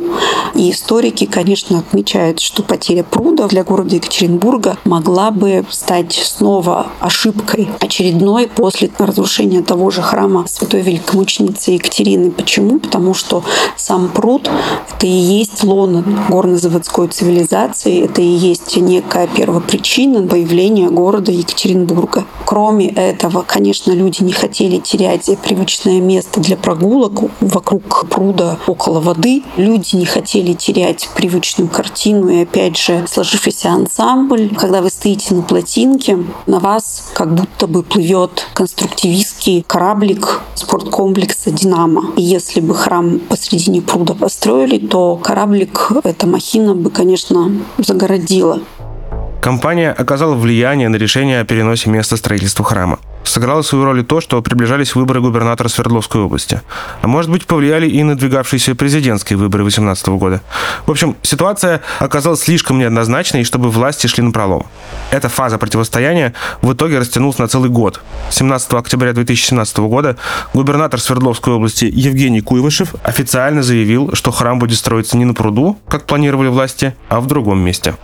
И 0.55 0.71
историки, 0.71 1.27
конечно, 1.27 1.79
отмечают, 1.79 2.41
что 2.41 2.63
потеря 2.63 3.05
пруда 3.05 3.47
для 3.47 3.65
города 3.65 3.95
Екатеринбурга 3.95 4.79
могла 4.85 5.31
бы 5.31 5.65
стать 5.71 6.13
снова 6.13 6.89
ошибкой 7.01 7.69
очередной 7.81 8.49
после 8.49 8.91
разрушения 8.99 9.63
того 9.63 9.91
же 9.91 10.03
храма 10.03 10.47
святой 10.47 10.81
великомученицы 10.81 11.73
Екатерины. 11.73 12.31
Почему? 12.31 12.79
Потому 12.79 13.15
что 13.15 13.45
сам 13.77 14.09
пруд— 14.09 14.51
это 14.97 15.07
и 15.07 15.11
есть 15.11 15.63
лона 15.63 16.05
горнозаводской 16.29 17.09
цивилизации, 17.09 18.05
это 18.05 18.23
и 18.23 18.27
есть 18.27 18.77
некая 18.77 19.27
первопричина 19.27 20.27
появления 20.27 20.80
города 20.89 21.31
Екатеринбурга. 21.33 22.25
Кроме 22.45 22.89
этого, 22.89 23.43
конечно, 23.43 23.93
люди 23.93 24.23
не 24.23 24.33
хотели 24.33 24.79
терять 24.79 25.31
привычное 25.43 26.01
место 26.01 26.41
для 26.41 26.57
прогулок 26.57 27.31
вокруг 27.41 28.07
пруда 28.09 28.59
около 28.67 29.01
воды. 29.01 29.43
Люди 29.57 29.97
не 29.97 30.07
хотели 30.07 30.53
терять 30.53 31.09
привычную 31.15 31.69
картину 31.69 32.29
и, 32.29 32.43
опять 32.43 32.77
же, 32.77 33.05
сложившийся 33.09 33.71
ансамбль. 33.71 34.55
Когда 34.57 34.83
вы 34.83 34.91
стоите 34.91 35.35
на 35.35 35.43
плотинке, 35.43 36.19
на 36.47 36.59
вас 36.59 37.11
как 37.15 37.35
будто 37.35 37.67
бы 37.67 37.83
плывет 37.83 38.47
конструктивистский 38.55 39.65
кораблик 39.67 40.41
спорткомплекса 40.55 41.51
«Динамо». 41.51 42.13
И 42.17 42.23
если 42.23 42.61
бы 42.61 42.75
храм 42.75 43.19
посредине 43.21 43.83
пруда 43.83 44.15
построили, 44.15 44.79
то 44.79 45.17
кораблик, 45.17 45.93
эта 46.05 46.27
махина 46.27 46.75
бы, 46.75 46.91
конечно, 46.91 47.53
загородила. 47.79 48.61
Компания 49.41 49.91
оказала 49.91 50.35
влияние 50.35 50.91
на 50.91 50.97
решение 50.97 51.41
о 51.41 51.45
переносе 51.45 51.89
места 51.89 52.19
строительства 52.19 52.63
храма. 52.63 52.99
Сыграло 53.25 53.63
свою 53.63 53.85
роль 53.85 54.01
и 54.01 54.03
то, 54.03 54.21
что 54.21 54.43
приближались 54.43 54.95
выборы 54.95 55.21
губернатора 55.21 55.69
Свердловской 55.69 56.21
области. 56.21 56.61
А 57.01 57.07
может 57.07 57.31
быть, 57.31 57.47
повлияли 57.47 57.89
и 57.89 58.03
надвигавшиеся 58.03 58.75
президентские 58.75 59.39
выборы 59.39 59.63
2018 59.63 60.09
года. 60.09 60.43
В 60.85 60.91
общем, 60.91 61.17
ситуация 61.23 61.81
оказалась 62.01 62.41
слишком 62.41 62.79
неоднозначной, 62.79 63.45
чтобы 63.45 63.71
власти 63.71 64.09
шли 64.09 64.23
на 64.23 64.31
пролом. 64.31 64.67
Эта 65.11 65.29
фаза 65.29 65.57
противостояния 65.57 66.35
в 66.61 66.73
итоге 66.75 66.99
растянулась 66.99 67.39
на 67.39 67.49
целый 67.49 67.71
год. 67.71 68.03
17 68.31 68.75
октября 68.75 69.13
2017 69.15 69.79
года 69.79 70.17
губернатор 70.53 71.01
Свердловской 71.01 71.55
области 71.55 71.85
Евгений 71.91 72.43
Куйвышев 72.43 72.95
официально 73.05 73.63
заявил, 73.63 74.11
что 74.15 74.33
храм 74.33 74.59
будет 74.59 74.77
строиться 74.77 75.17
не 75.17 75.25
на 75.25 75.33
пруду, 75.33 75.79
как 75.89 76.05
планировали 76.05 76.49
власти, 76.49 76.95
а 77.09 77.21
в 77.21 77.27
другом 77.27 77.61
месте. 77.61 77.95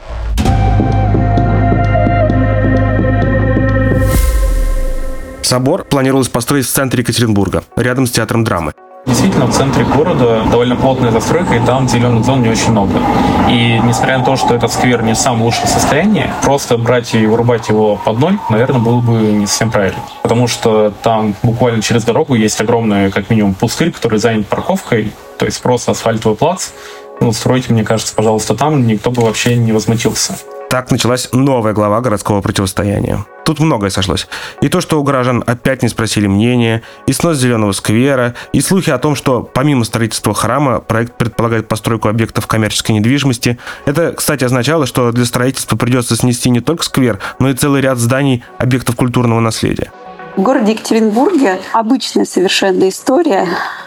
Собор 5.46 5.84
планировалось 5.84 6.26
построить 6.28 6.66
в 6.66 6.72
центре 6.72 7.02
Екатеринбурга, 7.02 7.62
рядом 7.76 8.08
с 8.08 8.10
театром 8.10 8.42
драмы. 8.42 8.72
Действительно, 9.06 9.46
в 9.46 9.52
центре 9.52 9.84
города 9.84 10.42
довольно 10.50 10.74
плотная 10.74 11.12
застройка, 11.12 11.54
и 11.54 11.64
там 11.64 11.88
зеленых 11.88 12.24
зон 12.24 12.42
не 12.42 12.48
очень 12.48 12.72
много. 12.72 12.94
И 13.48 13.80
несмотря 13.84 14.18
на 14.18 14.24
то, 14.24 14.34
что 14.34 14.56
этот 14.56 14.72
сквер 14.72 15.04
не 15.04 15.14
в 15.14 15.16
самом 15.16 15.42
лучшем 15.42 15.68
состоянии, 15.68 16.28
просто 16.42 16.76
брать 16.76 17.14
и 17.14 17.24
вырубать 17.24 17.68
его 17.68 17.94
под 17.94 18.18
ноль, 18.18 18.38
наверное, 18.50 18.80
было 18.80 19.00
бы 19.00 19.12
не 19.12 19.46
совсем 19.46 19.70
правильно. 19.70 20.00
Потому 20.24 20.48
что 20.48 20.92
там 21.04 21.36
буквально 21.44 21.80
через 21.80 22.02
дорогу 22.02 22.34
есть 22.34 22.60
огромный, 22.60 23.12
как 23.12 23.30
минимум, 23.30 23.54
пустырь, 23.54 23.92
который 23.92 24.18
занят 24.18 24.48
парковкой, 24.48 25.12
то 25.38 25.46
есть 25.46 25.62
просто 25.62 25.92
асфальтовый 25.92 26.36
плац. 26.36 26.70
Ну, 27.20 27.32
стройте, 27.32 27.72
мне 27.72 27.84
кажется, 27.84 28.16
пожалуйста, 28.16 28.56
там, 28.56 28.84
никто 28.84 29.12
бы 29.12 29.22
вообще 29.22 29.54
не 29.54 29.70
возмутился. 29.70 30.34
Так 30.68 30.90
началась 30.90 31.28
новая 31.32 31.72
глава 31.72 32.00
городского 32.00 32.40
противостояния. 32.40 33.24
Тут 33.44 33.60
многое 33.60 33.90
сошлось. 33.90 34.26
И 34.60 34.68
то, 34.68 34.80
что 34.80 35.00
у 35.00 35.04
горожан 35.04 35.44
опять 35.46 35.82
не 35.84 35.88
спросили 35.88 36.26
мнения, 36.26 36.82
и 37.06 37.12
снос 37.12 37.36
зеленого 37.36 37.70
сквера, 37.70 38.34
и 38.52 38.60
слухи 38.60 38.90
о 38.90 38.98
том, 38.98 39.14
что 39.14 39.42
помимо 39.42 39.84
строительства 39.84 40.34
храма 40.34 40.80
проект 40.80 41.16
предполагает 41.16 41.68
постройку 41.68 42.08
объектов 42.08 42.48
коммерческой 42.48 42.92
недвижимости. 42.92 43.58
Это, 43.84 44.12
кстати, 44.12 44.42
означало, 44.42 44.86
что 44.86 45.12
для 45.12 45.24
строительства 45.24 45.76
придется 45.76 46.16
снести 46.16 46.50
не 46.50 46.60
только 46.60 46.82
сквер, 46.82 47.20
но 47.38 47.48
и 47.48 47.54
целый 47.54 47.80
ряд 47.80 47.98
зданий 47.98 48.42
объектов 48.58 48.96
культурного 48.96 49.38
наследия. 49.38 49.92
В 50.36 50.42
городе 50.42 50.72
Екатеринбурге 50.72 51.60
обычная 51.72 52.26
совершенно 52.26 52.90
история, 52.90 53.46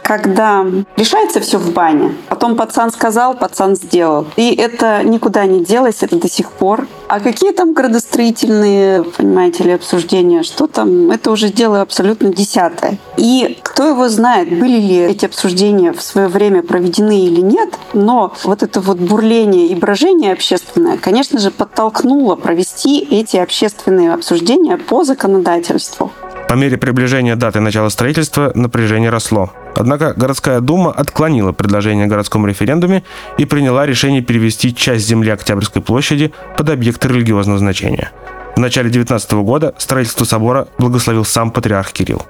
когда 0.10 0.66
решается 0.98 1.40
все 1.40 1.60
в 1.60 1.72
бане. 1.72 2.16
Потом 2.30 2.56
пацан 2.56 2.92
сказал, 2.92 3.36
пацан 3.36 3.76
сделал. 3.76 4.26
И 4.38 4.56
это 4.56 5.04
никуда 5.04 5.46
не 5.46 5.64
делось, 5.64 6.02
это 6.02 6.16
до 6.16 6.28
сих 6.28 6.52
пор. 6.52 6.88
А 7.08 7.20
какие 7.20 7.52
там 7.52 7.74
градостроительные, 7.74 9.04
понимаете 9.04 9.66
ли, 9.66 9.72
обсуждения, 9.72 10.42
что 10.42 10.66
там, 10.66 11.12
это 11.12 11.30
уже 11.30 11.50
дело 11.50 11.82
абсолютно 11.82 12.34
десятое. 12.34 12.98
И 13.18 13.60
кто 13.62 13.88
его 13.88 14.10
знает, 14.10 14.50
были 14.50 14.80
ли 14.80 14.98
эти 14.98 15.28
обсуждения 15.28 15.94
в 15.94 16.02
свое 16.02 16.28
время 16.28 16.64
проведены 16.64 17.26
или 17.26 17.42
нет, 17.42 17.70
но 17.94 18.34
вот 18.44 18.64
это 18.64 18.82
вот 18.82 18.98
бурление 18.98 19.68
и 19.68 19.76
брожение 19.76 20.34
общественное, 20.34 20.98
конечно 20.98 21.38
же, 21.38 21.52
подтолкнуло 21.52 22.36
провести 22.36 22.98
эти 23.12 23.38
общественные 23.38 24.12
обсуждения 24.12 24.78
по 24.78 25.04
законодательству. 25.04 26.12
По 26.50 26.56
мере 26.56 26.80
приближения 26.80 27.36
даты 27.36 27.60
начала 27.60 27.90
строительства 27.90 28.52
напряжение 28.56 29.12
росло. 29.12 29.52
Однако 29.80 30.14
городская 30.14 30.60
дума 30.60 30.92
отклонила 30.92 31.54
предложение 31.54 32.06
о 32.06 32.10
городском 32.10 32.46
референдуме 32.46 33.04
и 33.38 33.46
приняла 33.46 33.86
решение 33.86 34.22
перевести 34.22 34.76
часть 34.76 35.08
земли 35.08 35.30
Октябрьской 35.30 35.82
площади 35.82 36.34
под 36.58 36.70
объекты 36.70 37.08
религиозного 37.08 37.60
значения. 37.60 38.12
В 38.58 38.60
начале 38.60 38.90
19 38.90 39.32
года 39.36 39.74
строительство 39.78 40.26
собора 40.26 40.68
благословил 40.78 41.24
сам 41.24 41.50
патриарх 41.50 41.94
Кирилл. 41.94 42.24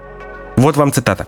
Вот 0.57 0.77
вам 0.77 0.93
цитата. 0.93 1.25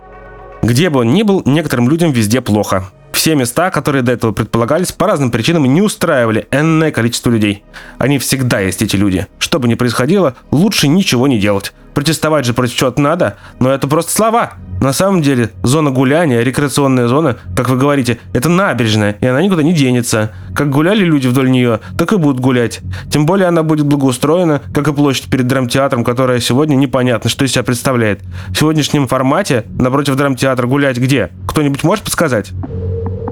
«Где 0.62 0.90
бы 0.90 1.00
он 1.00 1.12
ни 1.12 1.24
был, 1.24 1.42
некоторым 1.44 1.88
людям 1.88 2.12
везде 2.12 2.40
плохо. 2.40 2.84
Все 3.12 3.34
места, 3.34 3.70
которые 3.70 4.02
до 4.02 4.12
этого 4.12 4.30
предполагались, 4.30 4.92
по 4.92 5.08
разным 5.08 5.32
причинам 5.32 5.64
не 5.64 5.82
устраивали 5.82 6.46
энное 6.52 6.92
количество 6.92 7.30
людей. 7.30 7.64
Они 7.98 8.18
всегда 8.18 8.60
есть 8.60 8.80
эти 8.80 8.94
люди. 8.94 9.26
Что 9.40 9.58
бы 9.58 9.66
ни 9.66 9.74
происходило, 9.74 10.36
лучше 10.52 10.86
ничего 10.86 11.26
не 11.26 11.40
делать. 11.40 11.72
Протестовать 11.94 12.46
же 12.46 12.54
против 12.54 12.76
чего-то 12.76 13.00
надо, 13.00 13.36
но 13.58 13.72
это 13.72 13.88
просто 13.88 14.12
слова. 14.12 14.54
На 14.82 14.92
самом 14.92 15.22
деле, 15.22 15.50
зона 15.62 15.92
гуляния, 15.92 16.42
рекреационная 16.42 17.06
зона, 17.06 17.36
как 17.54 17.68
вы 17.68 17.76
говорите, 17.76 18.18
это 18.32 18.48
набережная, 18.48 19.16
и 19.20 19.26
она 19.26 19.40
никуда 19.40 19.62
не 19.62 19.72
денется. 19.72 20.32
Как 20.56 20.70
гуляли 20.70 21.04
люди 21.04 21.28
вдоль 21.28 21.52
нее, 21.52 21.78
так 21.96 22.12
и 22.12 22.16
будут 22.16 22.40
гулять. 22.40 22.80
Тем 23.08 23.24
более 23.24 23.46
она 23.46 23.62
будет 23.62 23.86
благоустроена, 23.86 24.60
как 24.74 24.88
и 24.88 24.92
площадь 24.92 25.30
перед 25.30 25.46
драмтеатром, 25.46 26.02
которая 26.02 26.40
сегодня 26.40 26.74
непонятно, 26.74 27.30
что 27.30 27.44
из 27.44 27.52
себя 27.52 27.62
представляет. 27.62 28.22
В 28.48 28.56
сегодняшнем 28.56 29.06
формате 29.06 29.66
напротив 29.78 30.16
драмтеатра 30.16 30.66
гулять 30.66 30.98
где? 30.98 31.30
Кто-нибудь 31.46 31.84
может 31.84 32.02
подсказать? 32.02 32.50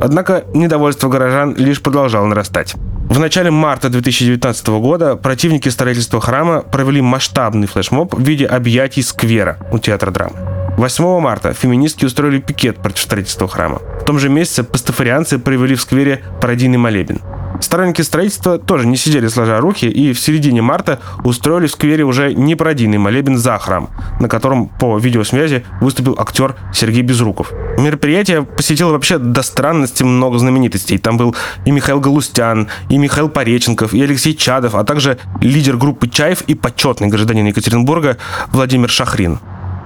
Однако 0.00 0.44
недовольство 0.54 1.08
горожан 1.08 1.56
лишь 1.56 1.82
продолжало 1.82 2.26
нарастать. 2.26 2.76
В 3.10 3.18
начале 3.18 3.50
марта 3.50 3.88
2019 3.88 4.68
года 4.68 5.16
противники 5.16 5.68
строительства 5.68 6.20
храма 6.20 6.62
провели 6.62 7.00
масштабный 7.00 7.66
флешмоб 7.66 8.14
в 8.14 8.22
виде 8.22 8.46
объятий 8.46 9.02
сквера 9.02 9.58
у 9.72 9.80
театра 9.80 10.12
драмы. 10.12 10.36
8 10.76 11.18
марта 11.18 11.52
феминистки 11.52 12.04
устроили 12.04 12.38
пикет 12.38 12.80
против 12.80 13.00
строительства 13.00 13.48
храма. 13.48 13.82
В 14.00 14.04
том 14.04 14.20
же 14.20 14.28
месяце 14.28 14.62
пастафарианцы 14.62 15.40
провели 15.40 15.74
в 15.74 15.80
сквере 15.80 16.22
пародийный 16.40 16.78
молебен. 16.78 17.20
Сторонники 17.60 18.02
строительства 18.02 18.58
тоже 18.58 18.86
не 18.86 18.96
сидели 18.96 19.28
сложа 19.28 19.60
руки 19.60 19.86
и 19.86 20.12
в 20.12 20.20
середине 20.20 20.62
марта 20.62 20.98
устроили 21.24 21.66
в 21.66 21.70
сквере 21.70 22.04
уже 22.04 22.34
не 22.34 22.54
пародийный 22.54 22.98
молебен 22.98 23.36
за 23.36 23.58
храм, 23.58 23.90
на 24.18 24.28
котором 24.28 24.68
по 24.68 24.98
видеосвязи 24.98 25.64
выступил 25.80 26.16
актер 26.18 26.56
Сергей 26.72 27.02
Безруков. 27.02 27.52
Мероприятие 27.78 28.42
посетило 28.42 28.92
вообще 28.92 29.18
до 29.18 29.42
странности 29.42 30.02
много 30.02 30.38
знаменитостей. 30.38 30.98
Там 30.98 31.16
был 31.16 31.36
и 31.64 31.70
Михаил 31.70 32.00
Галустян, 32.00 32.68
и 32.88 32.98
Михаил 32.98 33.28
Пореченков, 33.28 33.94
и 33.94 34.02
Алексей 34.02 34.34
Чадов, 34.34 34.74
а 34.74 34.84
также 34.84 35.18
лидер 35.40 35.76
группы 35.76 36.08
Чаев 36.08 36.42
и 36.42 36.54
почетный 36.54 37.08
гражданин 37.08 37.46
Екатеринбурга 37.46 38.16
Владимир 38.52 38.88
Шахрин. 38.88 39.38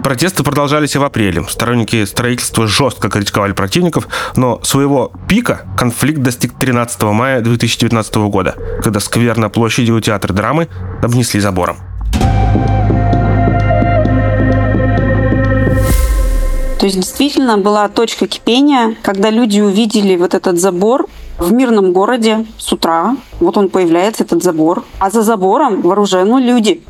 Протесты 0.05 0.43
продолжались 0.43 0.97
и 0.97 0.99
в 0.99 1.03
апреле. 1.03 1.43
Сторонники 1.49 2.05
строительства 2.05 2.67
жестко 2.67 3.09
критиковали 3.09 3.53
противников, 3.53 4.07
но 4.37 4.61
своего 4.63 5.11
пика 5.31 5.63
конфликт 5.79 6.21
достиг 6.21 6.53
13 6.59 7.03
мая 7.05 7.41
2019 7.41 8.15
года, 8.17 8.55
когда 8.83 9.01
сквер 9.01 9.39
на 9.39 9.49
площади 9.49 9.91
у 9.91 10.01
театра 10.01 10.35
драмы 10.35 10.69
обнесли 11.03 11.41
забором. 11.41 11.79
То 16.79 16.85
есть 16.85 16.97
действительно 16.97 17.57
была 17.57 17.89
точка 17.89 18.27
кипения, 18.27 18.97
когда 19.01 19.31
люди 19.31 19.61
увидели 19.61 20.17
вот 20.17 20.35
этот 20.35 20.61
забор 20.61 21.07
в 21.39 21.51
мирном 21.51 21.93
городе 21.93 22.45
с 22.59 22.71
утра. 22.73 23.17
Вот 23.41 23.57
он 23.57 23.71
появляется, 23.71 24.25
этот 24.25 24.43
забор. 24.43 24.85
А 24.99 25.11
за 25.11 25.23
забором 25.23 25.81
вооружены 25.81 26.41
люди. 26.41 26.83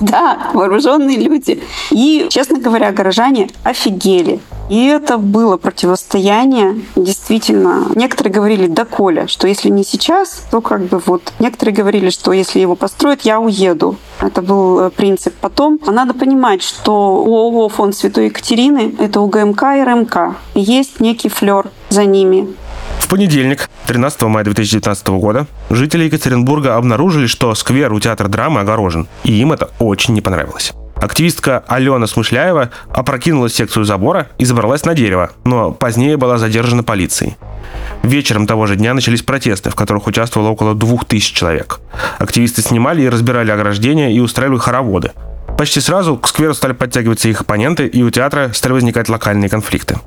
Да, 0.10 0.50
вооруженные 0.54 1.18
люди. 1.18 1.62
И, 1.90 2.26
честно 2.30 2.58
говоря, 2.58 2.90
горожане 2.90 3.50
офигели. 3.64 4.40
И 4.70 4.86
это 4.86 5.18
было 5.18 5.56
противостояние. 5.56 6.80
Действительно, 6.96 7.86
некоторые 7.94 8.32
говорили 8.32 8.66
до 8.66 8.84
Коля, 8.84 9.26
что 9.26 9.46
если 9.46 9.68
не 9.68 9.84
сейчас, 9.84 10.44
то 10.50 10.60
как 10.60 10.82
бы 10.82 11.02
вот. 11.04 11.32
Некоторые 11.38 11.74
говорили, 11.74 12.10
что 12.10 12.32
если 12.32 12.60
его 12.60 12.76
построят, 12.76 13.22
я 13.22 13.40
уеду. 13.40 13.96
Это 14.20 14.42
был 14.42 14.80
э, 14.80 14.90
принцип. 14.90 15.34
Потом 15.40 15.80
надо 15.86 16.14
понимать, 16.14 16.62
что 16.62 17.22
у 17.22 17.34
ООО 17.34 17.68
«Фонд 17.68 17.96
Святой 17.96 18.26
Екатерины» 18.26 18.94
это 18.98 19.20
УГМК 19.20 19.62
и 19.76 19.82
РМК. 19.82 20.36
Есть 20.54 21.00
некий 21.00 21.28
флер 21.28 21.68
за 21.88 22.04
ними. 22.04 22.48
Понедельник, 23.10 23.68
13 23.88 24.22
мая 24.22 24.44
2019 24.44 25.08
года, 25.08 25.48
жители 25.68 26.04
Екатеринбурга 26.04 26.76
обнаружили, 26.76 27.26
что 27.26 27.52
сквер 27.56 27.92
у 27.92 27.98
театра 27.98 28.28
драмы 28.28 28.60
огорожен, 28.60 29.08
и 29.24 29.32
им 29.32 29.52
это 29.52 29.70
очень 29.80 30.14
не 30.14 30.20
понравилось. 30.20 30.72
Активистка 30.94 31.64
Алена 31.66 32.06
Смышляева 32.06 32.70
опрокинула 32.88 33.48
секцию 33.48 33.84
забора 33.84 34.28
и 34.38 34.44
забралась 34.44 34.84
на 34.84 34.94
дерево, 34.94 35.30
но 35.44 35.72
позднее 35.72 36.16
была 36.18 36.38
задержана 36.38 36.84
полицией. 36.84 37.36
Вечером 38.04 38.46
того 38.46 38.66
же 38.66 38.76
дня 38.76 38.94
начались 38.94 39.22
протесты, 39.22 39.70
в 39.70 39.74
которых 39.74 40.06
участвовало 40.06 40.50
около 40.50 40.76
двух 40.76 41.04
тысяч 41.04 41.32
человек. 41.32 41.80
Активисты 42.20 42.62
снимали 42.62 43.02
и 43.02 43.08
разбирали 43.08 43.50
ограждения 43.50 44.12
и 44.12 44.20
устраивали 44.20 44.58
хороводы. 44.58 45.10
Почти 45.58 45.80
сразу 45.80 46.16
к 46.16 46.28
скверу 46.28 46.54
стали 46.54 46.74
подтягиваться 46.74 47.28
их 47.28 47.40
оппоненты, 47.40 47.88
и 47.88 48.04
у 48.04 48.10
театра 48.10 48.52
стали 48.54 48.74
возникать 48.74 49.08
локальные 49.08 49.50
конфликты. 49.50 49.98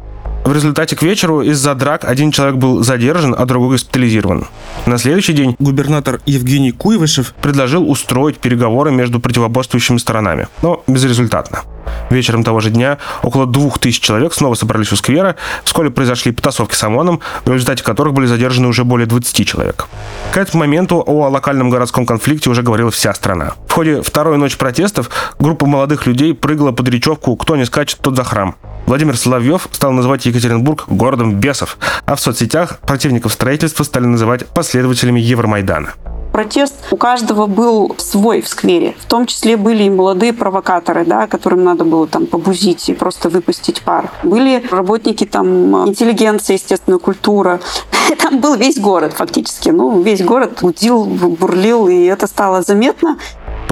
В 0.44 0.54
результате 0.54 0.96
к 0.98 1.02
вечеру 1.04 1.42
из-за 1.42 1.74
драк 1.74 2.04
один 2.04 2.32
человек 2.32 2.58
был 2.58 2.84
задержан, 2.84 3.34
а 3.38 3.46
другой 3.46 3.70
госпитализирован. 3.70 4.48
На 4.86 4.98
следующий 4.98 5.34
день 5.34 5.56
губернатор 5.58 6.20
Евгений 6.26 6.72
Куйвышев 6.72 7.34
предложил 7.42 7.90
устроить 7.90 8.38
переговоры 8.40 8.92
между 8.92 9.22
противоборствующими 9.22 9.98
сторонами, 9.98 10.48
но 10.62 10.84
безрезультатно. 10.86 11.64
Вечером 12.10 12.44
того 12.44 12.60
же 12.60 12.70
дня 12.70 12.98
около 13.22 13.46
двух 13.46 13.80
тысяч 13.80 14.02
человек 14.02 14.34
снова 14.34 14.56
собрались 14.56 14.92
у 14.92 14.96
сквера, 14.96 15.36
вскоре 15.63 15.90
произошли 15.90 16.32
потасовки 16.32 16.75
с 16.75 16.84
ОМОНом, 16.84 17.22
в 17.46 17.52
результате 17.52 17.84
которых 17.84 18.13
были 18.13 18.25
задержаны 18.25 18.68
уже 18.68 18.84
более 18.84 19.08
20 19.08 19.48
человек. 19.48 19.88
К 20.34 20.38
этому 20.38 20.63
моменту 20.63 21.04
о 21.06 21.30
локальном 21.30 21.70
городском 21.70 22.06
конфликте 22.06 22.50
уже 22.50 22.62
говорила 22.62 22.92
вся 22.92 23.13
страна. 23.13 23.54
В 23.68 23.72
ходе 23.72 24.02
второй 24.02 24.38
ночи 24.38 24.58
протестов 24.58 25.10
группа 25.40 25.66
молодых 25.66 26.06
людей 26.06 26.34
прыгала 26.34 26.72
под 26.72 26.88
речевку 26.90 27.36
«Кто 27.36 27.56
не 27.56 27.66
скачет, 27.66 28.00
тот 28.02 28.16
за 28.16 28.24
храм». 28.24 28.56
Владимир 28.86 29.18
Соловьев 29.18 29.68
стал 29.72 29.92
называть 29.92 30.25
Екатеринбург 30.25 30.84
городом 30.88 31.36
бесов, 31.36 31.78
а 32.06 32.16
в 32.16 32.20
соцсетях 32.20 32.80
противников 32.80 33.32
строительства 33.32 33.84
стали 33.84 34.06
называть 34.06 34.46
последователями 34.48 35.22
Евромайдана 35.22 35.94
протест 36.34 36.74
у 36.92 36.98
каждого 36.98 37.46
был 37.46 37.96
свой 38.00 38.42
в 38.42 38.48
сквере. 38.50 38.96
В 39.00 39.06
том 39.06 39.28
числе 39.28 39.56
были 39.56 39.84
и 39.84 39.90
молодые 39.90 40.34
провокаторы, 40.34 41.06
да, 41.06 41.28
которым 41.28 41.63
надо 41.63 41.86
было 41.86 42.08
там 42.08 42.25
побузить 42.25 42.90
и 42.90 42.94
просто 42.94 43.30
выпустить 43.30 43.84
пар. 43.84 44.12
Были 44.24 44.66
работники 44.72 45.25
там 45.25 45.88
интеллигенции, 45.88 46.54
естественно, 46.54 46.98
культура. 46.98 47.62
Там 48.22 48.40
был 48.40 48.56
весь 48.56 48.80
город 48.80 49.13
фактически. 49.13 49.70
Ну, 49.70 50.02
весь 50.02 50.22
город 50.22 50.60
гудил, 50.62 51.06
бурлил, 51.06 51.88
и 51.88 52.04
это 52.04 52.28
стало 52.28 52.62
заметно. 52.62 53.18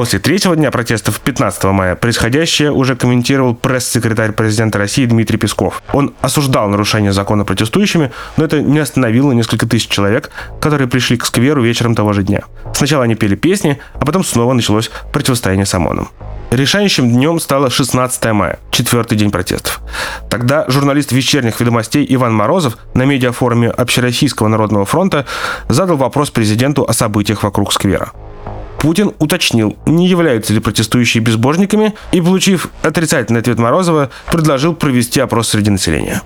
После 0.01 0.17
третьего 0.17 0.55
дня 0.55 0.71
протестов 0.71 1.19
15 1.19 1.63
мая 1.65 1.95
происходящее 1.95 2.71
уже 2.71 2.95
комментировал 2.95 3.53
пресс-секретарь 3.53 4.31
президента 4.31 4.79
России 4.79 5.05
Дмитрий 5.05 5.37
Песков. 5.37 5.83
Он 5.93 6.15
осуждал 6.21 6.67
нарушение 6.69 7.13
закона 7.13 7.45
протестующими, 7.45 8.11
но 8.35 8.45
это 8.45 8.61
не 8.61 8.79
остановило 8.79 9.31
несколько 9.31 9.67
тысяч 9.67 9.89
человек, 9.89 10.31
которые 10.59 10.87
пришли 10.87 11.17
к 11.17 11.25
скверу 11.27 11.61
вечером 11.61 11.93
того 11.93 12.13
же 12.13 12.23
дня. 12.23 12.41
Сначала 12.73 13.03
они 13.03 13.13
пели 13.13 13.35
песни, 13.35 13.77
а 13.93 14.03
потом 14.03 14.25
снова 14.25 14.53
началось 14.53 14.89
противостояние 15.13 15.67
с 15.67 15.73
ОМОНом. 15.75 16.09
Решающим 16.49 17.07
днем 17.07 17.39
стало 17.39 17.69
16 17.69 18.25
мая, 18.31 18.57
четвертый 18.71 19.19
день 19.19 19.29
протестов. 19.29 19.81
Тогда 20.31 20.65
журналист 20.67 21.11
вечерних 21.11 21.59
ведомостей 21.59 22.03
Иван 22.09 22.33
Морозов 22.33 22.79
на 22.95 23.03
медиафоруме 23.03 23.69
Общероссийского 23.69 24.47
народного 24.47 24.85
фронта 24.85 25.27
задал 25.69 25.97
вопрос 25.97 26.31
президенту 26.31 26.85
о 26.89 26.93
событиях 26.93 27.43
вокруг 27.43 27.71
сквера. 27.71 28.11
Путин 28.81 29.11
уточнил, 29.19 29.77
не 29.85 30.07
являются 30.07 30.53
ли 30.53 30.59
протестующие 30.59 31.21
безбожниками, 31.21 31.93
и, 32.11 32.19
получив 32.19 32.69
отрицательный 32.81 33.39
ответ 33.39 33.59
Морозова, 33.59 34.09
предложил 34.31 34.73
провести 34.73 35.19
опрос 35.19 35.49
среди 35.49 35.69
населения. 35.69 36.23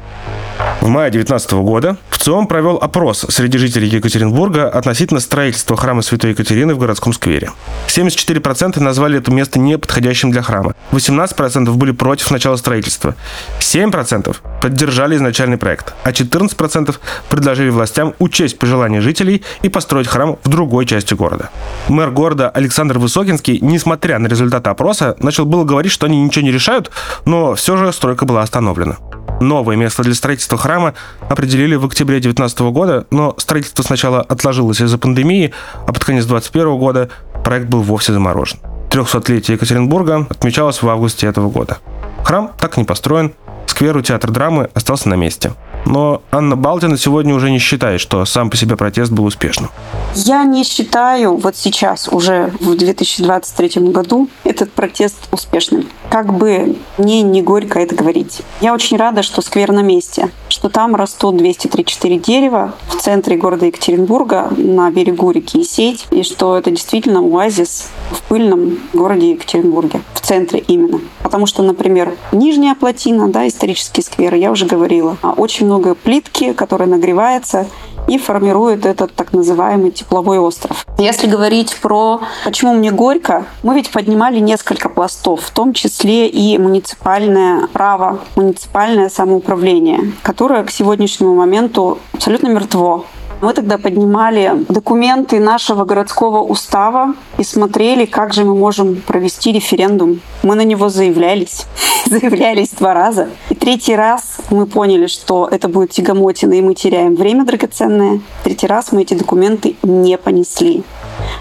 В 0.80 0.88
мае 0.88 1.12
2019 1.12 1.52
года 1.54 1.98
ВЦИОМ 2.12 2.48
провел 2.48 2.78
опрос 2.78 3.26
среди 3.30 3.58
жителей 3.58 3.88
Екатеринбурга 3.88 4.70
относительно 4.70 5.20
строительства 5.20 5.76
храма 5.76 6.02
Святой 6.02 6.32
Екатерины 6.32 6.76
в 6.76 6.78
городском 6.78 7.12
сквере. 7.12 7.52
74% 7.88 8.80
назвали 8.80 9.18
это 9.18 9.32
место 9.32 9.60
неподходящим 9.60 10.32
для 10.32 10.42
храма, 10.42 10.76
18% 10.92 11.72
были 11.72 11.92
против 11.92 12.32
начала 12.32 12.56
строительства, 12.56 13.16
7% 13.60 14.36
поддержали 14.62 15.16
изначальный 15.16 15.58
проект, 15.58 15.94
а 16.04 16.12
14% 16.12 16.96
предложили 17.30 17.70
властям 17.70 18.14
учесть 18.20 18.58
пожелания 18.60 19.02
жителей 19.02 19.44
и 19.62 19.70
построить 19.70 20.08
храм 20.08 20.38
в 20.44 20.50
другой 20.50 20.86
части 20.86 21.14
города. 21.14 21.50
Мэр 21.90 22.12
города 22.12 22.45
Александр 22.50 23.00
Высокинский, 23.00 23.60
несмотря 23.62 24.20
на 24.20 24.28
результаты 24.28 24.70
опроса, 24.70 25.16
начал 25.20 25.46
было 25.46 25.64
говорить, 25.64 25.92
что 25.92 26.06
они 26.06 26.22
ничего 26.22 26.46
не 26.46 26.52
решают, 26.52 26.92
но 27.26 27.56
все 27.56 27.78
же 27.78 27.92
стройка 27.92 28.26
была 28.26 28.42
остановлена. 28.42 28.98
Новое 29.42 29.76
место 29.76 30.04
для 30.04 30.14
строительства 30.14 30.58
храма 30.58 30.94
определили 31.30 31.76
в 31.76 31.86
октябре 31.86 32.20
2019 32.20 32.60
года, 32.72 33.06
но 33.12 33.36
строительство 33.38 33.84
сначала 33.84 34.22
отложилось 34.22 34.82
из-за 34.82 34.98
пандемии, 34.98 35.54
а 35.86 35.92
под 35.92 36.04
конец 36.04 36.26
2021 36.26 36.78
года 36.78 37.10
проект 37.44 37.68
был 37.68 37.82
вовсе 37.82 38.14
заморожен. 38.14 38.60
300-летие 38.90 39.54
Екатеринбурга 39.54 40.28
отмечалось 40.30 40.82
в 40.82 40.88
августе 40.88 41.28
этого 41.28 41.50
года. 41.50 41.80
Храм 42.24 42.52
так 42.58 42.78
не 42.78 42.86
построен, 42.86 43.34
сквер 43.68 43.98
у 43.98 44.02
театра 44.02 44.32
драмы 44.32 44.70
остался 44.74 45.10
на 45.10 45.16
месте– 45.16 45.54
но 45.86 46.22
Анна 46.32 46.56
Балтина 46.56 46.98
сегодня 46.98 47.34
уже 47.36 47.52
не 47.52 47.60
считает, 47.60 48.02
что 48.02 48.26
сам 48.26 48.50
по 48.50 48.58
себе 48.58 48.76
протест 48.76 49.12
был 49.12 49.26
успешным. 49.26 49.70
Я 50.16 50.44
не 50.44 50.64
считаю 50.64 51.36
вот 51.36 51.56
сейчас, 51.56 52.08
уже 52.08 52.54
в 52.60 52.76
2023 52.76 53.82
году, 53.92 54.30
этот 54.44 54.72
протест 54.72 55.28
успешным. 55.32 55.88
Как 56.10 56.34
бы 56.34 56.78
мне 56.98 57.22
не 57.22 57.42
горько 57.42 57.80
это 57.80 57.96
говорить. 57.96 58.42
Я 58.62 58.74
очень 58.74 58.98
рада, 58.98 59.24
что 59.24 59.42
сквер 59.42 59.72
на 59.72 59.82
месте, 59.82 60.30
что 60.50 60.70
там 60.70 60.96
растут 60.96 61.38
234 61.38 62.18
дерева 62.20 62.74
в 62.88 62.96
центре 62.96 63.36
города 63.36 63.66
Екатеринбурга 63.66 64.50
на 64.56 64.90
берегу 64.92 65.32
реки 65.32 65.64
Сеть, 65.64 66.06
и 66.12 66.24
что 66.24 66.58
это 66.58 66.72
действительно 66.72 67.20
оазис 67.20 67.90
в 68.12 68.22
пыльном 68.24 68.80
городе 68.94 69.32
Екатеринбурге, 69.32 70.02
в 70.14 70.22
центре 70.22 70.60
именно. 70.60 71.02
Потому 71.22 71.48
что, 71.48 71.64
например, 71.64 72.16
Нижняя 72.32 72.76
Плотина, 72.76 73.28
да, 73.28 73.48
исторический 73.48 74.02
сквер, 74.02 74.36
я 74.36 74.52
уже 74.52 74.66
говорила, 74.66 75.18
а 75.22 75.32
очень 75.32 75.66
много 75.66 75.75
плитки, 75.80 76.54
которая 76.54 76.88
нагревается 76.88 77.68
и 78.08 78.18
формирует 78.18 78.86
этот 78.86 79.14
так 79.16 79.34
называемый 79.34 79.92
тепловой 79.92 80.40
остров. 80.40 80.86
Если 80.98 81.28
говорить 81.28 81.76
про 81.82 82.22
почему 82.44 82.74
мне 82.74 82.92
горько, 82.92 83.46
мы 83.64 83.76
ведь 83.76 83.92
поднимали 83.92 84.40
несколько 84.40 84.90
пластов, 84.90 85.42
в 85.42 85.52
том 85.52 85.74
числе 85.74 86.28
и 86.28 86.58
муниципальное 86.58 87.68
право, 87.74 88.20
муниципальное 88.36 89.10
самоуправление, 89.10 90.14
которое 90.22 90.64
к 90.64 90.72
сегодняшнему 90.72 91.36
моменту 91.36 92.00
абсолютно 92.14 92.48
мертво. 92.48 93.06
Мы 93.42 93.54
тогда 93.54 93.78
поднимали 93.78 94.66
документы 94.70 95.40
нашего 95.40 95.86
городского 95.86 96.42
устава 96.42 97.16
и 97.38 97.44
смотрели, 97.44 98.06
как 98.06 98.34
же 98.34 98.44
мы 98.44 98.56
можем 98.56 99.02
провести 99.06 99.52
референдум. 99.52 100.22
Мы 100.44 100.56
на 100.56 100.64
него 100.64 100.90
заявлялись. 100.90 101.66
заявлялись 102.06 102.70
два 102.70 102.94
раза. 102.94 103.30
И 103.50 103.56
третий 103.56 103.96
раз 103.96 104.38
мы 104.50 104.66
поняли, 104.66 105.08
что 105.08 105.48
это 105.52 105.68
будет 105.68 105.92
тягомотина, 105.92 106.54
и 106.54 106.62
мы 106.62 106.76
теряем 106.76 107.16
время 107.16 107.46
драгоценное. 107.46 108.22
Третий 108.44 108.68
раз 108.68 108.92
мы 108.92 109.02
эти 109.02 109.14
документы 109.14 109.76
не 109.84 110.18
понесли. 110.18 110.84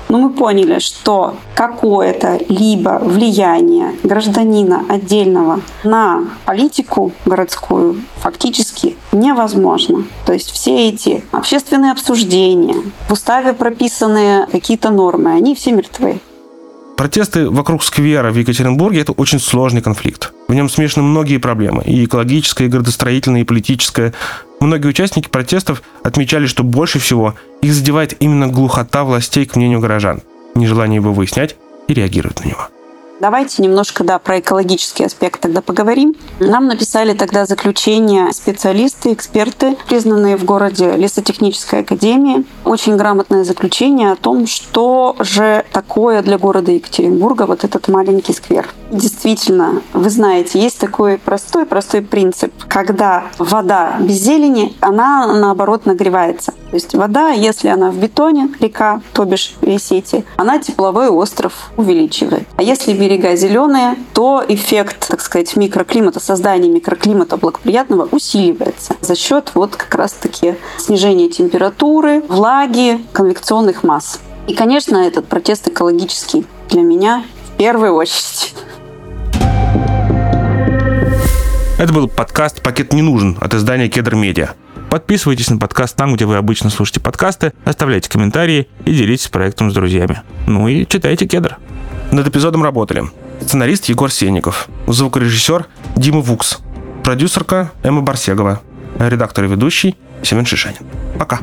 Но 0.09 0.19
мы 0.19 0.31
поняли, 0.31 0.79
что 0.79 1.37
какое-то 1.55 2.39
либо 2.49 3.01
влияние 3.03 3.95
гражданина 4.03 4.85
отдельного 4.89 5.61
на 5.83 6.25
политику 6.45 7.13
городскую 7.25 7.97
фактически 8.17 8.97
невозможно. 9.13 10.05
То 10.27 10.33
есть 10.33 10.51
все 10.51 10.89
эти 10.89 11.25
общественные 11.33 11.93
обсуждения, 11.93 12.77
в 13.09 13.13
уставе 13.13 13.53
прописанные 13.53 14.47
какие-то 14.47 14.91
нормы, 14.91 15.33
они 15.33 15.55
все 15.55 15.73
мертвы. 15.73 16.21
Протесты 16.97 17.49
вокруг 17.49 17.83
сквера 17.83 18.31
в 18.31 18.37
Екатеринбурге– 18.37 19.01
это 19.03 19.13
очень 19.13 19.41
сложный 19.41 19.83
конфликт. 19.83 20.34
В 20.47 20.55
нем 20.55 20.69
смешаны 20.69 21.07
многие 21.07 21.39
проблемы– 21.39 21.83
и 21.87 22.05
экологическая, 22.05 22.67
и 22.67 22.69
градостроительная, 22.69 23.43
и 23.43 23.45
политическая. 23.45 24.13
Многие 24.61 24.89
участники 24.89 25.29
протестов 25.29 25.83
отмечали, 26.03 26.47
что 26.47 26.63
больше 26.63 26.99
всего 26.99 27.35
их 27.63 27.73
задевает 27.73 28.17
именно 28.21 28.47
глухота 28.49 29.05
властей 29.05 29.47
к 29.47 29.57
мнению 29.57 29.81
горожан, 29.81 30.21
нежелание 30.55 30.97
его 30.97 31.13
выяснять 31.13 31.57
и 31.89 31.95
реагировать 31.95 32.45
на 32.45 32.49
него. 32.49 32.69
Давайте 33.21 33.63
немножко, 33.63 34.03
да, 34.03 34.19
про 34.19 34.41
экологический 34.41 35.05
аспект 35.05 35.41
тогда 35.41 35.63
поговорим. 35.63 36.15
Нам 36.41 36.67
написали 36.67 37.15
тогда 37.15 37.47
заключение 37.47 38.33
специалисты, 38.33 39.13
эксперты, 39.13 39.77
признанные 39.89 40.37
в 40.37 40.45
городе 40.45 40.97
лесотехнической 40.97 41.81
академии. 41.81 42.45
Очень 42.65 42.97
грамотное 42.97 43.45
заключение 43.45 44.13
о 44.13 44.17
том, 44.17 44.47
что 44.47 45.17
же 45.19 45.65
такое 45.73 46.23
для 46.23 46.39
города 46.39 46.73
Екатеринбурга 46.73 47.45
вот 47.47 47.63
этот 47.63 47.89
маленький 47.89 48.33
сквер. 48.33 48.69
Действительно, 48.91 49.83
вы 49.93 50.09
знаете, 50.09 50.61
есть 50.61 50.79
такой 50.79 51.19
простой-простой 51.19 52.01
принцип. 52.03 52.53
Когда 52.69 53.25
вода 53.39 53.97
без 54.01 54.17
зелени, 54.17 54.75
она 54.81 55.27
наоборот 55.35 55.85
нагревается. 55.85 56.53
То 56.75 56.77
есть 56.77 56.95
вода, 56.95 57.31
если 57.31 57.69
она 57.69 57.91
в 57.91 57.97
бетоне, 57.97 58.49
река, 58.59 59.01
то 59.13 59.25
бишь 59.25 59.55
в 59.61 59.79
сети, 59.79 60.25
она 60.37 60.59
тепловой 60.59 61.09
остров 61.09 61.71
увеличивает. 61.77 62.49
А 62.57 62.63
если 62.63 62.93
берега 62.93 63.37
зеленые, 63.37 63.97
то 64.13 64.43
эффект, 64.49 65.07
так 65.09 65.21
сказать, 65.21 65.55
микроклимата, 65.55 66.19
создания 66.19 66.69
микроклимата 66.69 67.37
благоприятного 67.37 68.09
усиливается 68.11 68.97
за 69.01 69.15
счет 69.15 69.53
вот 69.55 69.77
как 69.77 69.95
раз-таки 69.95 70.57
снижения 70.79 71.29
температуры, 71.29 72.25
влаги, 72.55 73.01
конвекционных 73.13 73.83
масс. 73.83 74.21
И, 74.47 74.55
конечно, 74.55 74.97
этот 74.97 75.27
протест 75.27 75.67
экологический 75.67 76.47
для 76.71 76.83
меня 76.83 77.25
в 77.49 77.57
первую 77.57 77.95
очередь. 77.95 78.55
Это 81.79 81.93
был 81.93 82.07
подкаст 82.09 82.63
«Пакет 82.63 82.93
не 82.93 83.03
нужен» 83.03 83.37
от 83.41 83.55
издания 83.55 83.89
«Кедр 83.89 84.15
Медиа». 84.15 84.51
Подписывайтесь 84.89 85.51
на 85.51 85.59
подкаст 85.59 85.97
там, 85.97 86.15
где 86.15 86.27
вы 86.27 86.37
обычно 86.37 86.71
слушаете 86.71 87.01
подкасты, 87.01 87.53
оставляйте 87.65 88.09
комментарии 88.09 88.69
и 88.85 88.95
делитесь 88.95 89.27
проектом 89.27 89.73
с 89.73 89.75
друзьями. 89.75 90.23
Ну 90.47 90.69
и 90.69 90.87
читайте 90.87 91.27
«Кедр». 91.27 91.59
Над 92.13 92.29
эпизодом 92.29 92.63
работали 92.63 93.03
сценарист 93.41 93.87
Егор 93.87 94.13
Сенников, 94.13 94.69
звукорежиссер 94.87 95.67
Дима 95.97 96.21
Вукс, 96.21 96.59
продюсерка 97.03 97.73
Эмма 97.83 98.03
Барсегова, 98.03 98.61
редактор 99.01 99.47
и 99.47 99.49
ведущий 99.49 99.97
Семен 100.23 100.47
Шишанин. 100.47 100.87
Пока. 101.19 101.41